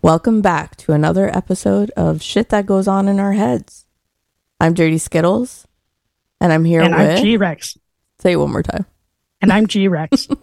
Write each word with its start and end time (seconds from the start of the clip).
Welcome 0.00 0.42
back 0.42 0.76
to 0.76 0.92
another 0.92 1.28
episode 1.36 1.90
of 1.96 2.22
Shit 2.22 2.50
That 2.50 2.66
Goes 2.66 2.86
On 2.86 3.08
in 3.08 3.18
Our 3.18 3.32
Heads. 3.32 3.84
I'm 4.60 4.72
Dirty 4.72 4.96
Skittles, 4.96 5.66
and 6.40 6.52
I'm 6.52 6.64
here 6.64 6.82
and 6.82 6.94
with. 6.94 7.18
I'm 7.18 7.22
G 7.24 7.36
Rex. 7.36 7.76
Say 8.20 8.32
it 8.32 8.36
one 8.36 8.52
more 8.52 8.62
time. 8.62 8.86
And 9.40 9.52
I'm 9.52 9.66
G 9.66 9.88
Rex. 9.88 10.28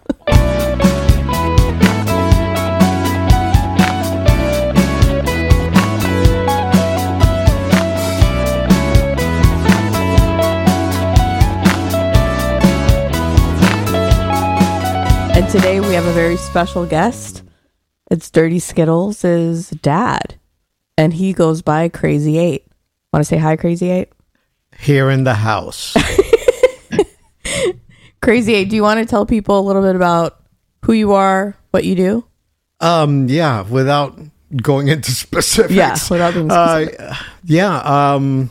And 15.36 15.50
today 15.50 15.82
we 15.82 15.94
have 15.94 16.06
a 16.06 16.14
very 16.14 16.38
special 16.38 16.86
guest. 16.86 17.45
It's 18.12 18.30
Dirty 18.30 18.60
Skittles' 18.60 19.24
is 19.24 19.70
dad, 19.70 20.36
and 20.98 21.14
he 21.14 21.34
goes 21.34 21.62
by 21.62 21.90
Crazy 21.90 22.38
Eight. 22.38 22.68
Want 23.12 23.24
to 23.24 23.28
say 23.28 23.38
hi, 23.38 23.56
Crazy 23.56 23.90
Eight? 23.90 24.12
Here 24.80 25.10
in 25.10 25.24
the 25.24 25.34
house. 25.34 25.96
Crazy 28.22 28.54
Eight, 28.56 28.70
do 28.70 28.76
you 28.76 28.84
want 28.84 29.00
to 29.00 29.06
tell 29.06 29.26
people 29.26 29.60
a 29.60 29.62
little 29.62 29.82
bit 29.82 29.96
about 29.96 30.42
who 30.84 30.94
you 30.94 31.14
are, 31.14 31.56
what 31.72 31.86
you 31.86 31.96
do? 31.96 32.26
um, 32.82 33.28
yeah, 33.30 33.62
without 33.62 34.20
going 34.62 34.90
into 34.90 35.12
specifics. 35.12 35.74
Yeah, 35.74 35.96
without 36.10 36.34
being 36.34 36.50
specific. 36.50 37.00
Uh, 37.00 37.16
yeah, 37.46 38.14
um, 38.14 38.50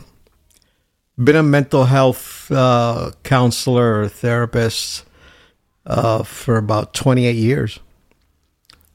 been 1.17 1.35
a 1.35 1.43
mental 1.43 1.85
health 1.85 2.51
uh, 2.51 3.11
counselor, 3.23 4.07
therapist 4.09 5.05
uh, 5.85 6.23
for 6.23 6.57
about 6.57 6.93
28 6.93 7.35
years. 7.35 7.79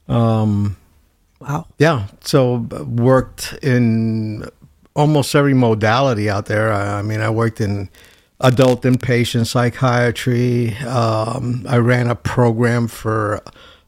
Um, 0.07 0.77
wow. 1.39 1.67
yeah, 1.77 2.07
so 2.21 2.67
uh, 2.71 2.83
worked 2.83 3.57
in 3.61 4.45
almost 4.95 5.35
every 5.35 5.53
modality 5.53 6.29
out 6.29 6.45
there. 6.47 6.71
I, 6.71 6.99
I 6.99 7.01
mean, 7.01 7.21
I 7.21 7.29
worked 7.29 7.61
in 7.61 7.89
adult 8.39 8.83
inpatient 8.83 9.47
psychiatry. 9.47 10.75
Um, 10.77 11.65
I 11.67 11.77
ran 11.77 12.07
a 12.09 12.15
program 12.15 12.87
for 12.87 13.41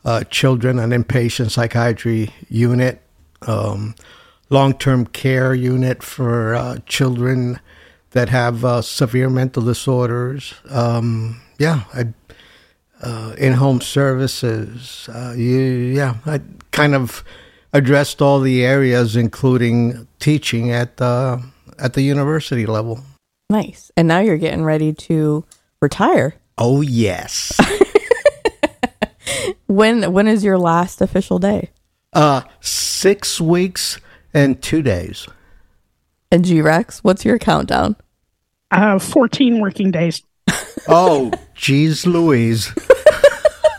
uh, 0.06 0.24
children, 0.26 0.80
an 0.80 0.92
inpatient 0.92 1.52
psychiatry 1.52 2.34
unit, 2.50 3.02
um, 3.44 3.96
long 4.50 4.74
term 4.74 5.06
care 5.06 5.54
unit 5.54 6.04
for 6.04 6.56
uh, 6.56 6.78
children 6.86 7.59
that 8.12 8.30
have 8.30 8.64
uh, 8.64 8.82
severe 8.82 9.30
mental 9.30 9.64
disorders. 9.64 10.54
Um, 10.70 11.42
yeah, 11.58 11.84
I 11.94 12.14
uh, 13.04 13.36
in-home 13.38 13.82
services. 13.82 15.08
Uh, 15.14 15.34
you, 15.36 15.59
yeah, 15.59 16.16
I 16.26 16.40
kind 16.72 16.96
of 16.96 17.23
addressed 17.73 18.22
all 18.22 18.40
the 18.40 18.64
areas, 18.66 19.16
including 19.16 20.08
teaching 20.20 20.72
at 20.72 20.98
the 20.98 21.44
at 21.80 21.94
the 21.94 22.02
university 22.02 22.66
level. 22.66 23.02
Nice. 23.50 23.92
And 23.98 24.08
now 24.08 24.20
you're 24.20 24.38
getting 24.38 24.64
ready 24.64 24.94
to 24.94 25.44
retire. 25.81 26.36
Oh 26.58 26.81
yes, 26.81 27.59
When 29.68 30.12
when 30.14 30.28
is 30.28 30.44
your 30.44 30.58
last 30.58 31.02
official 31.02 31.40
day? 31.40 31.70
uh, 32.14 32.42
six 32.62 33.42
weeks 33.42 34.00
and 34.34 34.62
two 34.62 34.81
days. 34.84 35.28
And 36.31 36.46
G 36.46 36.62
Rex, 36.62 37.04
what's 37.04 37.26
your 37.26 37.40
countdown? 37.40 37.96
uh, 38.72 38.98
14 39.00 39.59
working 39.59 39.92
days. 39.92 40.22
Oh, 40.88 41.32
geez, 41.56 42.06
Louise. 42.06 42.72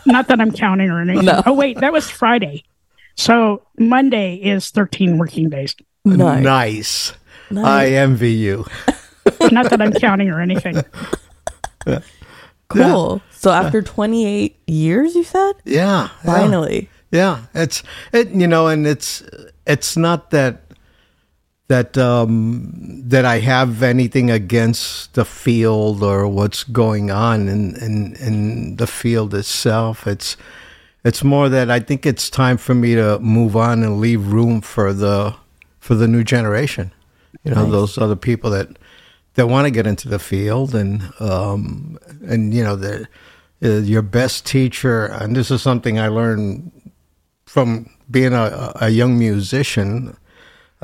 Not 0.05 0.27
that 0.27 0.39
I'm 0.39 0.51
counting 0.51 0.89
or 0.89 1.01
anything. 1.01 1.25
No. 1.25 1.43
Oh, 1.45 1.53
wait, 1.53 1.79
that 1.79 1.93
was 1.93 2.09
Friday. 2.09 2.63
So 3.15 3.61
Monday 3.77 4.35
is 4.35 4.69
13 4.69 5.17
working 5.17 5.49
days. 5.49 5.75
Nice. 6.03 6.43
Nice. 6.43 7.13
Nice. 7.51 7.65
I 7.65 7.85
envy 7.87 8.33
you. 8.33 8.65
Not 9.51 9.69
that 9.69 9.81
I'm 9.81 9.93
counting 9.93 10.29
or 10.29 10.41
anything. 10.41 10.83
Cool. 12.69 13.21
So 13.31 13.51
after 13.51 13.81
28 13.81 14.57
years, 14.67 15.15
you 15.15 15.23
said? 15.23 15.53
Yeah. 15.65 16.09
yeah. 16.23 16.33
Finally. 16.33 16.89
Yeah, 17.11 17.45
it's 17.53 17.81
it 18.11 18.29
you 18.29 18.47
know, 18.47 18.67
and 18.67 18.85
it's 18.85 19.23
it's 19.65 19.95
not 19.95 20.31
that 20.31 20.64
that 21.67 21.97
um 21.97 22.71
that 23.09 23.25
I 23.25 23.39
have 23.39 23.81
anything 23.81 24.29
against 24.29 25.13
the 25.15 25.25
field 25.25 26.03
or 26.03 26.27
what's 26.27 26.63
going 26.63 27.09
on 27.11 27.47
in 27.47 27.75
in 27.77 28.15
in 28.15 28.75
the 28.75 28.87
field 28.87 29.33
itself. 29.33 30.05
It's 30.07 30.37
it's 31.03 31.23
more 31.23 31.49
that 31.49 31.69
I 31.71 31.79
think 31.79 32.05
it's 32.05 32.29
time 32.29 32.57
for 32.57 32.73
me 32.75 32.95
to 32.95 33.19
move 33.19 33.55
on 33.55 33.83
and 33.83 33.99
leave 33.99 34.27
room 34.31 34.61
for 34.61 34.93
the 34.93 35.35
for 35.79 35.95
the 35.95 36.07
new 36.07 36.23
generation. 36.23 36.91
You 37.43 37.51
know, 37.51 37.63
Nice. 37.63 37.71
those 37.71 37.97
other 37.97 38.15
people 38.15 38.49
that 38.51 38.67
that 39.35 39.47
want 39.47 39.65
to 39.65 39.71
get 39.71 39.85
into 39.87 40.07
the 40.07 40.19
field 40.19 40.73
and 40.75 41.01
um 41.19 41.97
and 42.27 42.53
you 42.53 42.63
know 42.63 42.75
the 42.75 43.07
uh, 43.63 43.79
your 43.79 44.01
best 44.01 44.45
teacher 44.45 45.05
and 45.05 45.35
this 45.35 45.49
is 45.51 45.61
something 45.61 45.97
I 45.99 46.07
learned 46.09 46.71
from 47.45 47.89
being 48.11 48.33
a, 48.33 48.71
a 48.81 48.89
young 48.89 49.17
musician, 49.17 50.15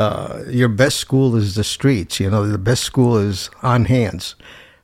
uh, 0.02 0.44
your 0.48 0.70
best 0.70 0.98
school 0.98 1.36
is 1.36 1.56
the 1.56 1.64
streets. 1.64 2.20
You 2.20 2.30
know, 2.30 2.48
the 2.48 2.58
best 2.58 2.84
school 2.84 3.18
is 3.18 3.50
on 3.62 3.86
hands. 3.86 4.36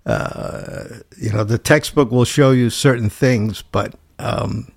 Uh, 0.05 0.85
you 1.19 1.31
know, 1.31 1.44
the 1.44 1.57
textbook 1.57 2.11
will 2.11 2.25
show 2.25 2.51
you 2.51 2.69
certain 2.69 3.09
things, 3.09 3.61
but 3.61 3.95
um, 4.19 4.72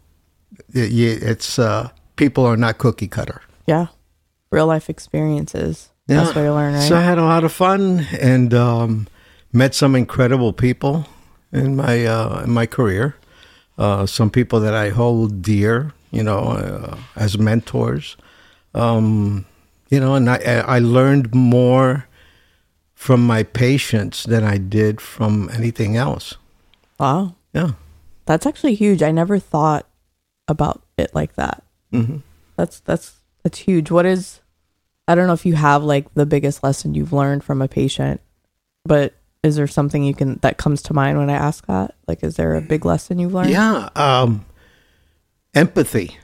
it, 0.72 1.22
it's 1.22 1.58
uh, 1.58 1.90
people 2.16 2.44
are 2.46 2.56
not 2.56 2.78
cookie 2.78 3.08
cutter. 3.08 3.42
Yeah. 3.66 3.86
Real 4.50 4.66
life 4.66 4.88
experiences. 4.88 5.90
That's 6.06 6.34
where 6.34 6.46
you 6.46 6.52
learn, 6.52 6.74
right? 6.74 6.88
So 6.88 6.96
I 6.96 7.02
had 7.02 7.18
a 7.18 7.24
lot 7.24 7.44
of 7.44 7.52
fun 7.52 8.06
and 8.18 8.52
um, 8.52 9.06
met 9.52 9.74
some 9.74 9.94
incredible 9.94 10.52
people 10.52 11.06
in 11.52 11.76
my 11.76 12.04
uh, 12.04 12.42
in 12.44 12.50
my 12.50 12.66
career. 12.66 13.14
Uh, 13.78 14.06
some 14.06 14.28
people 14.30 14.58
that 14.60 14.74
I 14.74 14.88
hold 14.88 15.40
dear, 15.42 15.92
you 16.10 16.24
know, 16.24 16.38
uh, 16.38 16.98
as 17.14 17.38
mentors. 17.38 18.16
Um, 18.74 19.46
you 19.90 20.00
know, 20.00 20.14
and 20.14 20.28
I 20.30 20.36
I 20.66 20.78
learned 20.78 21.34
more 21.34 22.06
from 22.94 23.26
my 23.26 23.42
patients 23.42 24.24
than 24.24 24.44
I 24.44 24.58
did 24.58 25.00
from 25.00 25.48
anything 25.52 25.96
else. 25.96 26.34
wow. 26.98 27.34
Yeah. 27.52 27.72
That's 28.26 28.46
actually 28.46 28.74
huge. 28.76 29.02
I 29.02 29.10
never 29.10 29.38
thought 29.40 29.86
about 30.46 30.82
it 30.96 31.12
like 31.14 31.34
that. 31.34 31.64
hmm 31.90 32.18
That's 32.56 32.78
that's 32.80 33.16
that's 33.42 33.58
huge. 33.58 33.90
What 33.90 34.06
is 34.06 34.40
I 35.08 35.14
don't 35.16 35.26
know 35.26 35.32
if 35.32 35.44
you 35.46 35.54
have 35.56 35.82
like 35.82 36.12
the 36.14 36.26
biggest 36.26 36.62
lesson 36.62 36.94
you've 36.94 37.12
learned 37.12 37.42
from 37.42 37.60
a 37.62 37.66
patient, 37.66 38.20
but 38.84 39.14
is 39.42 39.56
there 39.56 39.66
something 39.66 40.04
you 40.04 40.14
can 40.14 40.38
that 40.42 40.58
comes 40.58 40.82
to 40.82 40.94
mind 40.94 41.18
when 41.18 41.30
I 41.30 41.34
ask 41.34 41.66
that? 41.66 41.96
Like 42.06 42.22
is 42.22 42.36
there 42.36 42.54
a 42.54 42.60
big 42.60 42.84
lesson 42.84 43.18
you've 43.18 43.34
learned? 43.34 43.50
Yeah, 43.50 43.88
um, 43.96 44.44
empathy. 45.54 46.18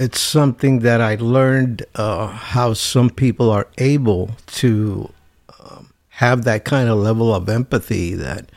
It's 0.00 0.18
something 0.18 0.78
that 0.78 1.02
I 1.02 1.16
learned 1.16 1.84
uh, 1.94 2.28
how 2.28 2.72
some 2.72 3.10
people 3.10 3.50
are 3.50 3.68
able 3.76 4.30
to 4.62 5.12
um, 5.60 5.92
have 6.08 6.44
that 6.44 6.64
kind 6.64 6.88
of 6.88 6.96
level 6.96 7.34
of 7.34 7.50
empathy 7.50 8.14
that 8.14 8.50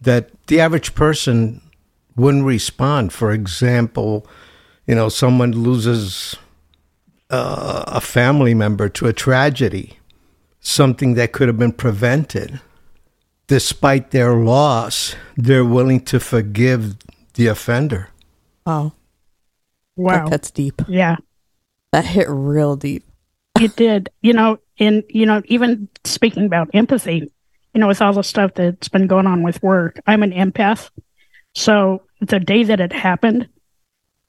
that 0.00 0.30
the 0.48 0.58
average 0.58 0.96
person 0.96 1.60
wouldn't 2.16 2.44
respond. 2.44 3.12
For 3.12 3.30
example, 3.30 4.26
you 4.84 4.96
know, 4.96 5.08
someone 5.08 5.52
loses 5.52 6.34
uh, 7.30 7.84
a 7.86 8.00
family 8.00 8.52
member 8.52 8.88
to 8.88 9.06
a 9.06 9.12
tragedy, 9.12 10.00
something 10.58 11.14
that 11.14 11.30
could 11.30 11.46
have 11.46 11.60
been 11.60 11.70
prevented. 11.70 12.60
Despite 13.46 14.10
their 14.10 14.34
loss, 14.34 15.14
they're 15.36 15.64
willing 15.64 16.00
to 16.06 16.18
forgive 16.18 16.96
the 17.34 17.46
offender. 17.46 18.08
Wow. 18.66 18.94
Wow. 19.96 20.24
That 20.24 20.30
cuts 20.30 20.50
deep. 20.50 20.82
Yeah, 20.88 21.16
That 21.92 22.04
hit 22.04 22.26
real 22.28 22.76
deep. 22.76 23.04
it 23.60 23.76
did. 23.76 24.10
You 24.22 24.32
know, 24.32 24.58
and, 24.78 25.04
you 25.08 25.26
know, 25.26 25.42
even 25.46 25.88
speaking 26.04 26.46
about 26.46 26.70
empathy, 26.74 27.30
you 27.74 27.80
know, 27.80 27.88
with 27.88 28.00
all 28.02 28.12
the 28.12 28.22
stuff 28.22 28.54
that's 28.54 28.88
been 28.88 29.06
going 29.06 29.26
on 29.26 29.42
with 29.42 29.62
work, 29.62 30.00
I'm 30.06 30.22
an 30.22 30.32
empath. 30.32 30.90
So 31.54 32.02
the 32.20 32.40
day 32.40 32.64
that 32.64 32.80
it 32.80 32.92
happened, 32.92 33.48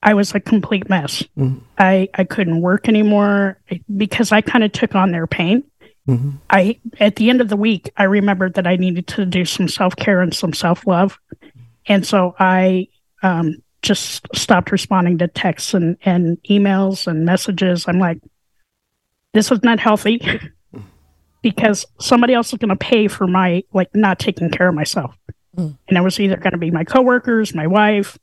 I 0.01 0.13
was 0.13 0.35
a 0.35 0.39
complete 0.41 0.89
mess. 0.89 1.23
Mhm. 1.38 1.61
I, 1.77 2.09
I 2.13 2.25
couldn't 2.25 2.61
work 2.61 2.89
anymore 2.89 3.57
because 3.95 4.31
I 4.33 4.41
kind 4.41 4.63
of 4.65 4.73
took 4.73 4.95
on 4.95 5.11
their 5.11 5.27
pain. 5.27 5.63
Mhm. 6.09 6.33
I 6.49 6.79
at 6.99 7.15
the 7.15 7.29
end 7.29 7.39
of 7.39 7.47
the 7.47 7.55
week, 7.55 7.89
I 7.95 8.03
remembered 8.03 8.55
that 8.55 8.67
I 8.67 8.75
needed 8.75 9.07
to 9.07 9.25
do 9.25 9.45
some 9.45 9.69
self 9.69 9.95
care 9.95 10.19
and 10.19 10.33
some 10.33 10.51
self 10.51 10.85
love, 10.85 11.17
and 11.88 12.05
so 12.05 12.35
I 12.38 12.89
um, 13.21 13.55
just 13.83 14.25
stopped 14.33 14.71
responding 14.71 15.19
to 15.19 15.27
texts 15.27 15.74
and, 15.75 15.97
and 16.03 16.38
emails 16.50 17.06
and 17.06 17.25
messages. 17.25 17.85
I'm 17.88 18.00
like, 18.00 18.18
this 19.33 19.51
is 19.51 19.62
not 19.63 19.80
healthy 19.80 20.19
because 21.41 21.85
somebody 22.00 22.33
else 22.33 22.51
is 22.53 22.59
going 22.59 22.69
to 22.69 22.75
pay 22.75 23.07
for 23.07 23.27
my 23.27 23.63
like 23.74 23.94
not 23.94 24.18
taking 24.19 24.50
care 24.50 24.69
of 24.69 24.75
myself, 24.75 25.15
Mm. 25.56 25.77
and 25.88 25.97
it 26.00 26.01
was 26.01 26.19
either 26.19 26.38
going 26.38 26.53
to 26.53 26.57
be 26.57 26.71
my 26.71 26.83
coworkers, 26.83 27.53
my 27.53 27.68
wife, 27.68 28.18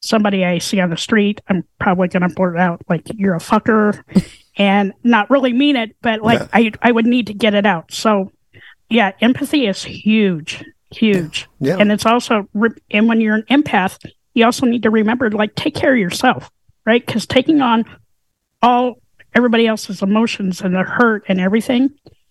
somebody 0.00 0.44
I 0.44 0.58
see 0.58 0.80
on 0.80 0.90
the 0.90 0.96
street. 0.96 1.40
I'm 1.48 1.62
probably 1.78 2.08
going 2.08 2.28
to 2.28 2.34
blurt 2.34 2.56
out 2.58 2.82
like, 2.88 3.02
"You're 3.14 3.36
a 3.36 3.38
fucker." 3.38 4.02
and 4.58 4.92
not 5.04 5.30
really 5.30 5.52
mean 5.52 5.76
it, 5.76 5.94
but 6.02 6.22
like 6.22 6.40
Yeah. 6.40 6.48
I 6.52 6.72
I 6.82 6.90
would 6.90 7.06
need 7.06 7.28
to 7.28 7.34
get 7.34 7.54
it 7.54 7.66
out. 7.66 7.92
So 7.92 8.32
yeah, 8.90 9.12
empathy 9.20 9.66
is 9.68 9.84
huge, 9.84 10.64
huge. 10.90 11.46
Yeah. 11.60 11.76
And 11.78 11.92
it's 11.92 12.04
also 12.06 12.48
and 12.90 13.06
when 13.06 13.20
you're 13.20 13.36
an 13.36 13.44
empath, 13.48 14.04
you 14.36 14.44
also 14.44 14.66
need 14.66 14.82
to 14.84 14.90
remember 14.90 15.30
like 15.30 15.54
take 15.54 15.74
care 15.74 15.92
of 15.94 15.98
yourself, 15.98 16.50
right? 16.84 17.04
Cuz 17.04 17.26
taking 17.26 17.60
on 17.60 17.84
all 18.62 18.98
everybody 19.34 19.66
else's 19.66 20.02
emotions 20.02 20.60
and 20.60 20.74
the 20.74 20.82
hurt 20.82 21.24
and 21.28 21.40
everything, 21.40 21.90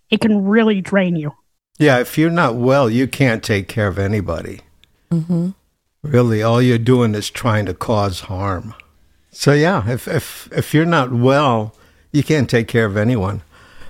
it 0.09 0.21
can 0.21 0.45
really 0.45 0.81
drain 0.81 1.15
you. 1.15 1.33
Yeah, 1.77 1.99
if 1.99 2.17
you're 2.17 2.29
not 2.29 2.55
well, 2.55 2.89
you 2.89 3.07
can't 3.07 3.43
take 3.43 3.67
care 3.67 3.87
of 3.87 3.99
anybody. 3.99 4.61
Mm-hmm. 5.11 5.49
Really, 6.03 6.43
all 6.43 6.61
you're 6.61 6.77
doing 6.77 7.15
is 7.15 7.29
trying 7.29 7.65
to 7.65 7.73
cause 7.73 8.21
harm. 8.21 8.75
So 9.31 9.51
yeah, 9.51 9.89
if 9.89 10.07
if 10.07 10.47
if 10.51 10.73
you're 10.73 10.85
not 10.85 11.11
well, 11.11 11.75
you 12.11 12.23
can't 12.23 12.49
take 12.49 12.67
care 12.67 12.85
of 12.85 12.95
anyone. 12.95 13.41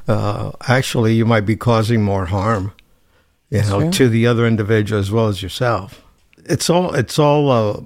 Uh, 0.07 0.51
actually, 0.68 1.13
you 1.13 1.25
might 1.25 1.45
be 1.45 1.56
causing 1.56 2.01
more 2.03 2.25
harm, 2.27 2.73
you 3.50 3.61
know, 3.61 3.81
Sure. 3.81 3.91
to 3.91 4.09
the 4.09 4.25
other 4.27 4.45
individual 4.47 5.00
as 5.00 5.11
well 5.11 5.27
as 5.27 5.41
yourself. 5.44 6.01
It's 6.45 6.69
all 6.69 6.94
it's 6.95 7.19
all. 7.19 7.51
Uh, 7.51 7.81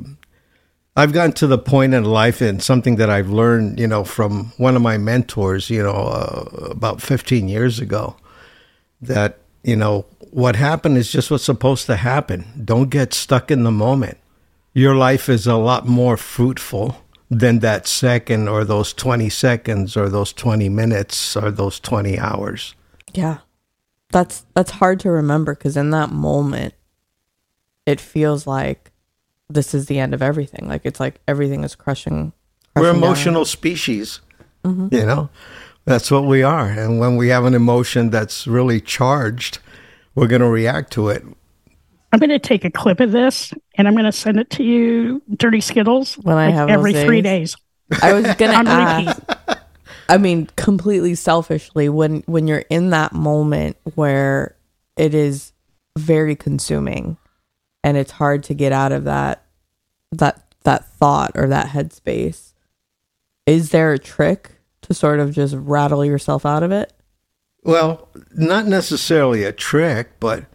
I've 0.99 1.13
gotten 1.13 1.31
to 1.33 1.47
the 1.47 1.57
point 1.57 1.93
in 1.93 2.03
life, 2.03 2.41
and 2.41 2.61
something 2.61 2.97
that 2.97 3.09
I've 3.09 3.29
learned, 3.29 3.79
you 3.79 3.87
know, 3.87 4.03
from 4.03 4.51
one 4.57 4.75
of 4.75 4.81
my 4.81 4.97
mentors, 4.97 5.69
you 5.69 5.81
know, 5.81 5.93
uh, 5.93 6.49
about 6.71 7.01
15 7.01 7.47
years 7.47 7.79
ago, 7.79 8.17
that 9.01 9.37
you 9.63 9.77
know 9.77 10.05
what 10.31 10.57
happened 10.57 10.97
is 10.97 11.09
just 11.09 11.31
what's 11.31 11.45
supposed 11.45 11.85
to 11.85 11.95
happen. 11.95 12.45
Don't 12.65 12.89
get 12.89 13.13
stuck 13.13 13.49
in 13.49 13.63
the 13.63 13.71
moment. 13.71 14.17
Your 14.73 14.93
life 14.93 15.29
is 15.29 15.47
a 15.47 15.55
lot 15.55 15.87
more 15.87 16.17
fruitful 16.17 17.01
than 17.29 17.59
that 17.59 17.87
second 17.87 18.49
or 18.49 18.65
those 18.65 18.91
20 18.91 19.29
seconds 19.29 19.95
or 19.95 20.09
those 20.09 20.33
20 20.33 20.67
minutes 20.67 21.37
or 21.37 21.49
those 21.49 21.79
20 21.79 22.19
hours. 22.19 22.75
Yeah. 23.13 23.37
That's 24.11 24.45
that's 24.53 24.71
hard 24.71 24.99
to 25.01 25.11
remember 25.11 25.55
because 25.55 25.77
in 25.77 25.91
that 25.91 26.11
moment 26.11 26.73
it 27.85 28.01
feels 28.01 28.45
like 28.45 28.91
this 29.49 29.73
is 29.73 29.87
the 29.87 29.99
end 29.99 30.13
of 30.13 30.21
everything. 30.21 30.67
Like 30.67 30.81
it's 30.85 30.99
like 30.99 31.19
everything 31.27 31.63
is 31.63 31.75
crushing. 31.75 32.33
We're 32.75 32.83
crushing 32.83 33.01
down. 33.01 33.03
emotional 33.03 33.45
species. 33.45 34.21
Mm-hmm. 34.63 34.93
You 34.93 35.05
know, 35.05 35.29
that's 35.85 36.11
what 36.11 36.25
we 36.25 36.43
are. 36.43 36.67
And 36.67 36.99
when 36.99 37.15
we 37.15 37.29
have 37.29 37.45
an 37.45 37.53
emotion 37.53 38.09
that's 38.09 38.45
really 38.45 38.81
charged, 38.81 39.59
we're 40.15 40.27
going 40.27 40.41
to 40.41 40.49
react 40.49 40.91
to 40.93 41.09
it. 41.09 41.23
I'm 42.11 42.19
going 42.19 42.29
to 42.29 42.39
take 42.39 42.65
a 42.65 42.71
clip 42.71 42.99
of 42.99 43.11
this 43.11 43.53
and 43.75 43.87
I'm 43.87 43.93
going 43.93 44.05
to 44.05 44.11
send 44.11 44.39
it 44.39 44.49
to 44.51 44.63
you, 44.63 45.21
Dirty 45.35 45.61
Skittles, 45.61 46.15
When 46.15 46.37
I 46.37 46.47
like, 46.47 46.55
have 46.55 46.67
those 46.67 46.73
every 46.77 46.93
three 46.93 47.21
days. 47.21 47.55
days 47.55 48.01
I 48.01 48.13
was 48.13 48.35
gonna 48.37 48.69
ask. 48.69 49.21
I 50.07 50.17
mean, 50.17 50.47
completely 50.55 51.15
selfishly, 51.15 51.89
when 51.89 52.21
when 52.25 52.47
you're 52.47 52.65
in 52.69 52.89
that 52.91 53.13
moment 53.13 53.77
where 53.95 54.55
it 54.97 55.13
is 55.13 55.53
very 55.97 56.35
consuming 56.35 57.17
and 57.83 57.97
it's 57.97 58.11
hard 58.11 58.43
to 58.43 58.53
get 58.53 58.71
out 58.71 58.91
of 58.91 59.03
that 59.05 59.45
that 60.11 60.43
that 60.63 60.85
thought 60.85 61.31
or 61.35 61.47
that 61.47 61.67
headspace, 61.67 62.53
is 63.45 63.71
there 63.71 63.93
a 63.93 63.99
trick 63.99 64.51
to 64.81 64.93
sort 64.93 65.19
of 65.19 65.33
just 65.33 65.55
rattle 65.55 66.03
yourself 66.03 66.45
out 66.45 66.63
of 66.63 66.71
it? 66.71 66.93
Well, 67.63 68.07
not 68.35 68.65
necessarily 68.67 69.43
a 69.43 69.51
trick, 69.51 70.19
but 70.19 70.45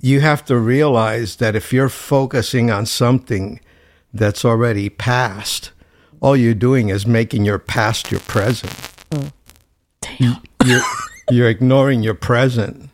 you 0.00 0.20
have 0.20 0.44
to 0.46 0.58
realize 0.58 1.36
that 1.36 1.54
if 1.54 1.72
you're 1.72 1.88
focusing 1.88 2.70
on 2.70 2.86
something 2.86 3.60
that's 4.12 4.44
already 4.44 4.88
past, 4.88 5.70
all 6.20 6.36
you're 6.36 6.54
doing 6.54 6.88
is 6.88 7.06
making 7.06 7.44
your 7.44 7.58
past 7.58 8.10
your 8.10 8.20
present. 8.20 8.72
Mm. 9.10 9.32
Damn. 10.00 10.42
You're, 10.64 10.82
you're 11.30 11.48
ignoring 11.48 12.02
your 12.02 12.14
present. 12.14 12.90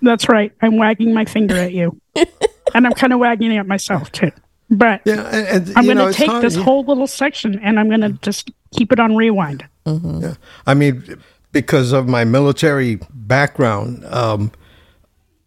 That's 0.00 0.28
right. 0.28 0.52
I'm 0.62 0.76
wagging 0.76 1.12
my 1.12 1.24
finger 1.24 1.56
at 1.56 1.72
you. 1.72 2.00
and 2.74 2.86
I'm 2.86 2.92
kind 2.92 3.12
of 3.12 3.18
wagging 3.18 3.52
it 3.52 3.56
at 3.58 3.66
myself 3.66 4.10
too. 4.12 4.30
But 4.70 5.00
Yeah, 5.04 5.22
and, 5.32 5.68
and, 5.68 5.78
I'm 5.78 5.84
going 5.86 5.96
to 5.96 6.12
take 6.12 6.30
hard- 6.30 6.42
this 6.44 6.54
whole 6.56 6.84
little 6.84 7.06
section 7.06 7.58
and 7.60 7.78
I'm 7.80 7.88
going 7.88 8.02
to 8.02 8.12
just 8.22 8.50
keep 8.72 8.92
it 8.92 9.00
on 9.00 9.16
rewind. 9.16 9.66
Yeah. 9.86 10.34
I 10.66 10.74
mean, 10.74 11.18
because 11.52 11.92
of 11.92 12.06
my 12.06 12.24
military 12.24 12.98
background, 13.10 14.04
um, 14.06 14.52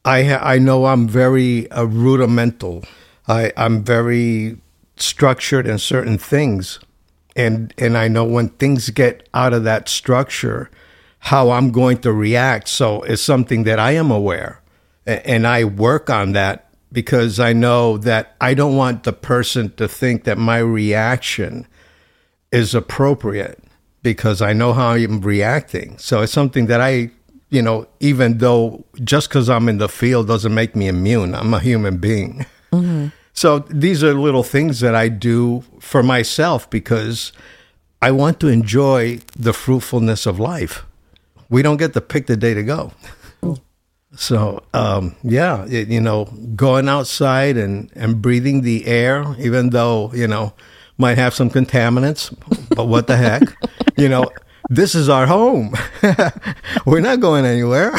I 0.04 0.24
ha- 0.24 0.42
I 0.42 0.58
know 0.58 0.88
I'm 0.88 1.08
very 1.08 1.70
uh, 1.70 1.84
rudimental. 1.84 2.84
I 3.28 3.54
I'm 3.56 3.84
very 3.84 4.58
structured 4.98 5.68
in 5.68 5.78
certain 5.78 6.18
things, 6.18 6.80
and 7.36 7.72
and 7.78 7.96
I 7.96 8.08
know 8.08 8.24
when 8.24 8.50
things 8.50 8.90
get 8.90 9.30
out 9.36 9.54
of 9.54 9.64
that 9.66 9.88
structure, 9.88 10.72
how 11.20 11.52
I'm 11.52 11.72
going 11.72 12.00
to 12.00 12.12
react. 12.12 12.68
So 12.68 13.04
it's 13.04 13.22
something 13.22 13.64
that 13.66 13.78
I 13.78 13.92
am 13.92 14.10
aware, 14.10 14.60
A- 15.06 15.22
and 15.30 15.46
I 15.46 15.66
work 15.66 16.10
on 16.10 16.32
that 16.32 16.71
because 16.92 17.40
I 17.40 17.54
know 17.54 17.98
that 18.00 18.36
I 18.42 18.54
don't 18.54 18.76
want 18.76 19.04
the 19.04 19.14
person 19.14 19.74
to 19.76 19.88
think 19.88 20.24
that 20.26 20.38
my 20.38 20.58
reaction 20.58 21.68
is 22.52 22.76
appropriate 22.76 23.64
because 24.04 24.42
I 24.42 24.54
know 24.54 24.74
how 24.74 24.92
I'm 24.92 25.22
reacting. 25.22 25.98
So 25.98 26.22
it's 26.22 26.34
something 26.34 26.66
that 26.66 26.82
I, 26.82 27.12
you 27.50 27.62
know, 27.62 27.88
even 28.00 28.40
though 28.40 28.84
just 29.04 29.30
because 29.30 29.50
I'm 29.50 29.70
in 29.70 29.78
the 29.78 29.90
field 29.90 30.28
doesn't 30.28 30.54
make 30.54 30.76
me 30.76 30.88
immune, 30.88 31.34
I'm 31.36 31.54
a 31.54 31.60
human 31.60 31.98
being. 31.98 32.46
Mm-hmm. 32.74 33.08
So 33.34 33.60
these 33.60 34.04
are 34.04 34.14
little 34.14 34.44
things 34.44 34.82
that 34.82 34.96
I 34.96 35.08
do 35.08 35.64
for 35.80 36.04
myself 36.04 36.70
because 36.70 37.32
I 38.02 38.12
want 38.12 38.40
to 38.42 38.48
enjoy 38.48 39.20
the 39.38 39.54
fruitfulness 39.54 40.26
of 40.26 40.40
life. 40.40 40.86
We 41.50 41.62
don't 41.62 41.78
get 41.78 41.94
to 41.94 42.02
pick 42.02 42.28
the 42.28 42.36
day 42.36 42.54
to 42.54 42.64
go. 42.64 42.92
So 44.16 44.64
um, 44.74 45.16
yeah, 45.24 45.66
it, 45.70 45.88
you 45.88 46.02
know, 46.02 46.26
going 46.56 46.90
outside 46.90 47.58
and, 47.58 47.90
and 47.96 48.22
breathing 48.22 48.62
the 48.62 48.86
air, 48.86 49.26
even 49.40 49.70
though 49.70 50.12
you 50.14 50.28
know 50.28 50.54
might 50.98 51.18
have 51.18 51.34
some 51.34 51.50
contaminants, 51.50 52.34
but 52.76 52.86
what 52.86 53.08
the 53.08 53.18
heck, 53.18 53.42
you 53.98 54.10
know, 54.10 54.30
this 54.70 54.96
is 54.96 55.10
our 55.10 55.26
home. 55.26 55.74
We're 56.86 57.02
not 57.02 57.20
going 57.20 57.46
anywhere. 57.46 57.94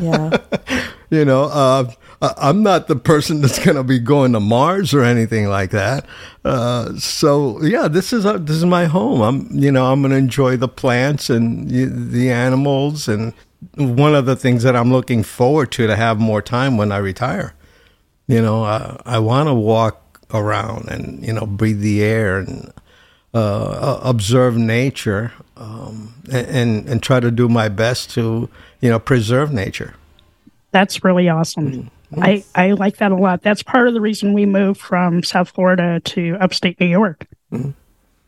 Yeah. 0.00 0.38
You 1.12 1.26
know, 1.26 1.42
uh, 1.52 1.92
I- 2.22 2.34
I'm 2.48 2.62
not 2.62 2.86
the 2.86 2.96
person 2.96 3.40
that's 3.42 3.58
going 3.58 3.76
to 3.76 3.82
be 3.82 3.98
going 3.98 4.32
to 4.32 4.40
Mars 4.40 4.94
or 4.94 5.02
anything 5.02 5.48
like 5.48 5.70
that. 5.72 6.06
Uh, 6.44 6.94
so 6.96 7.62
yeah, 7.62 7.88
this 7.88 8.12
is 8.12 8.24
uh, 8.24 8.38
this 8.38 8.56
is 8.56 8.64
my 8.64 8.84
home. 8.86 9.20
I'm 9.20 9.48
you 9.50 9.70
know 9.72 9.92
I'm 9.92 10.00
going 10.02 10.12
to 10.12 10.16
enjoy 10.16 10.56
the 10.56 10.68
plants 10.68 11.28
and 11.28 11.68
the 11.68 12.30
animals 12.30 13.08
and 13.08 13.34
one 13.76 14.14
of 14.14 14.24
the 14.26 14.36
things 14.36 14.62
that 14.62 14.74
I'm 14.76 14.90
looking 14.92 15.22
forward 15.22 15.70
to 15.72 15.86
to 15.86 15.96
have 15.96 16.18
more 16.18 16.40
time 16.42 16.76
when 16.76 16.90
I 16.92 16.96
retire. 16.98 17.54
You 18.28 18.40
know, 18.40 18.64
uh, 18.64 18.96
I 19.04 19.18
want 19.18 19.48
to 19.48 19.54
walk 19.54 19.98
around 20.32 20.88
and 20.88 21.24
you 21.26 21.32
know 21.32 21.44
breathe 21.46 21.80
the 21.80 22.02
air 22.02 22.38
and 22.38 22.72
uh, 23.34 23.98
observe 24.02 24.56
nature 24.56 25.32
um, 25.56 26.14
and, 26.32 26.46
and 26.48 26.88
and 26.88 27.02
try 27.02 27.18
to 27.20 27.30
do 27.30 27.48
my 27.48 27.68
best 27.68 28.10
to 28.14 28.48
you 28.80 28.88
know 28.90 28.98
preserve 28.98 29.52
nature. 29.52 29.94
That's 30.70 31.04
really 31.04 31.28
awesome. 31.28 31.90
I, 32.20 32.44
I 32.54 32.72
like 32.72 32.98
that 32.98 33.12
a 33.12 33.16
lot. 33.16 33.42
That's 33.42 33.62
part 33.62 33.88
of 33.88 33.94
the 33.94 34.00
reason 34.00 34.32
we 34.32 34.46
moved 34.46 34.80
from 34.80 35.22
South 35.22 35.50
Florida 35.50 36.00
to 36.00 36.36
upstate 36.40 36.78
New 36.80 36.86
York. 36.86 37.26
Mm-hmm. 37.52 37.70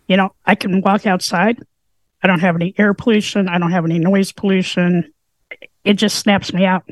You 0.08 0.16
know, 0.16 0.34
I 0.46 0.54
can 0.54 0.80
walk 0.80 1.06
outside. 1.06 1.58
I 2.22 2.26
don't 2.26 2.40
have 2.40 2.56
any 2.56 2.74
air 2.78 2.94
pollution. 2.94 3.48
I 3.48 3.58
don't 3.58 3.72
have 3.72 3.84
any 3.84 3.98
noise 3.98 4.32
pollution. 4.32 5.12
It 5.84 5.94
just 5.94 6.18
snaps 6.18 6.52
me 6.52 6.64
out, 6.64 6.84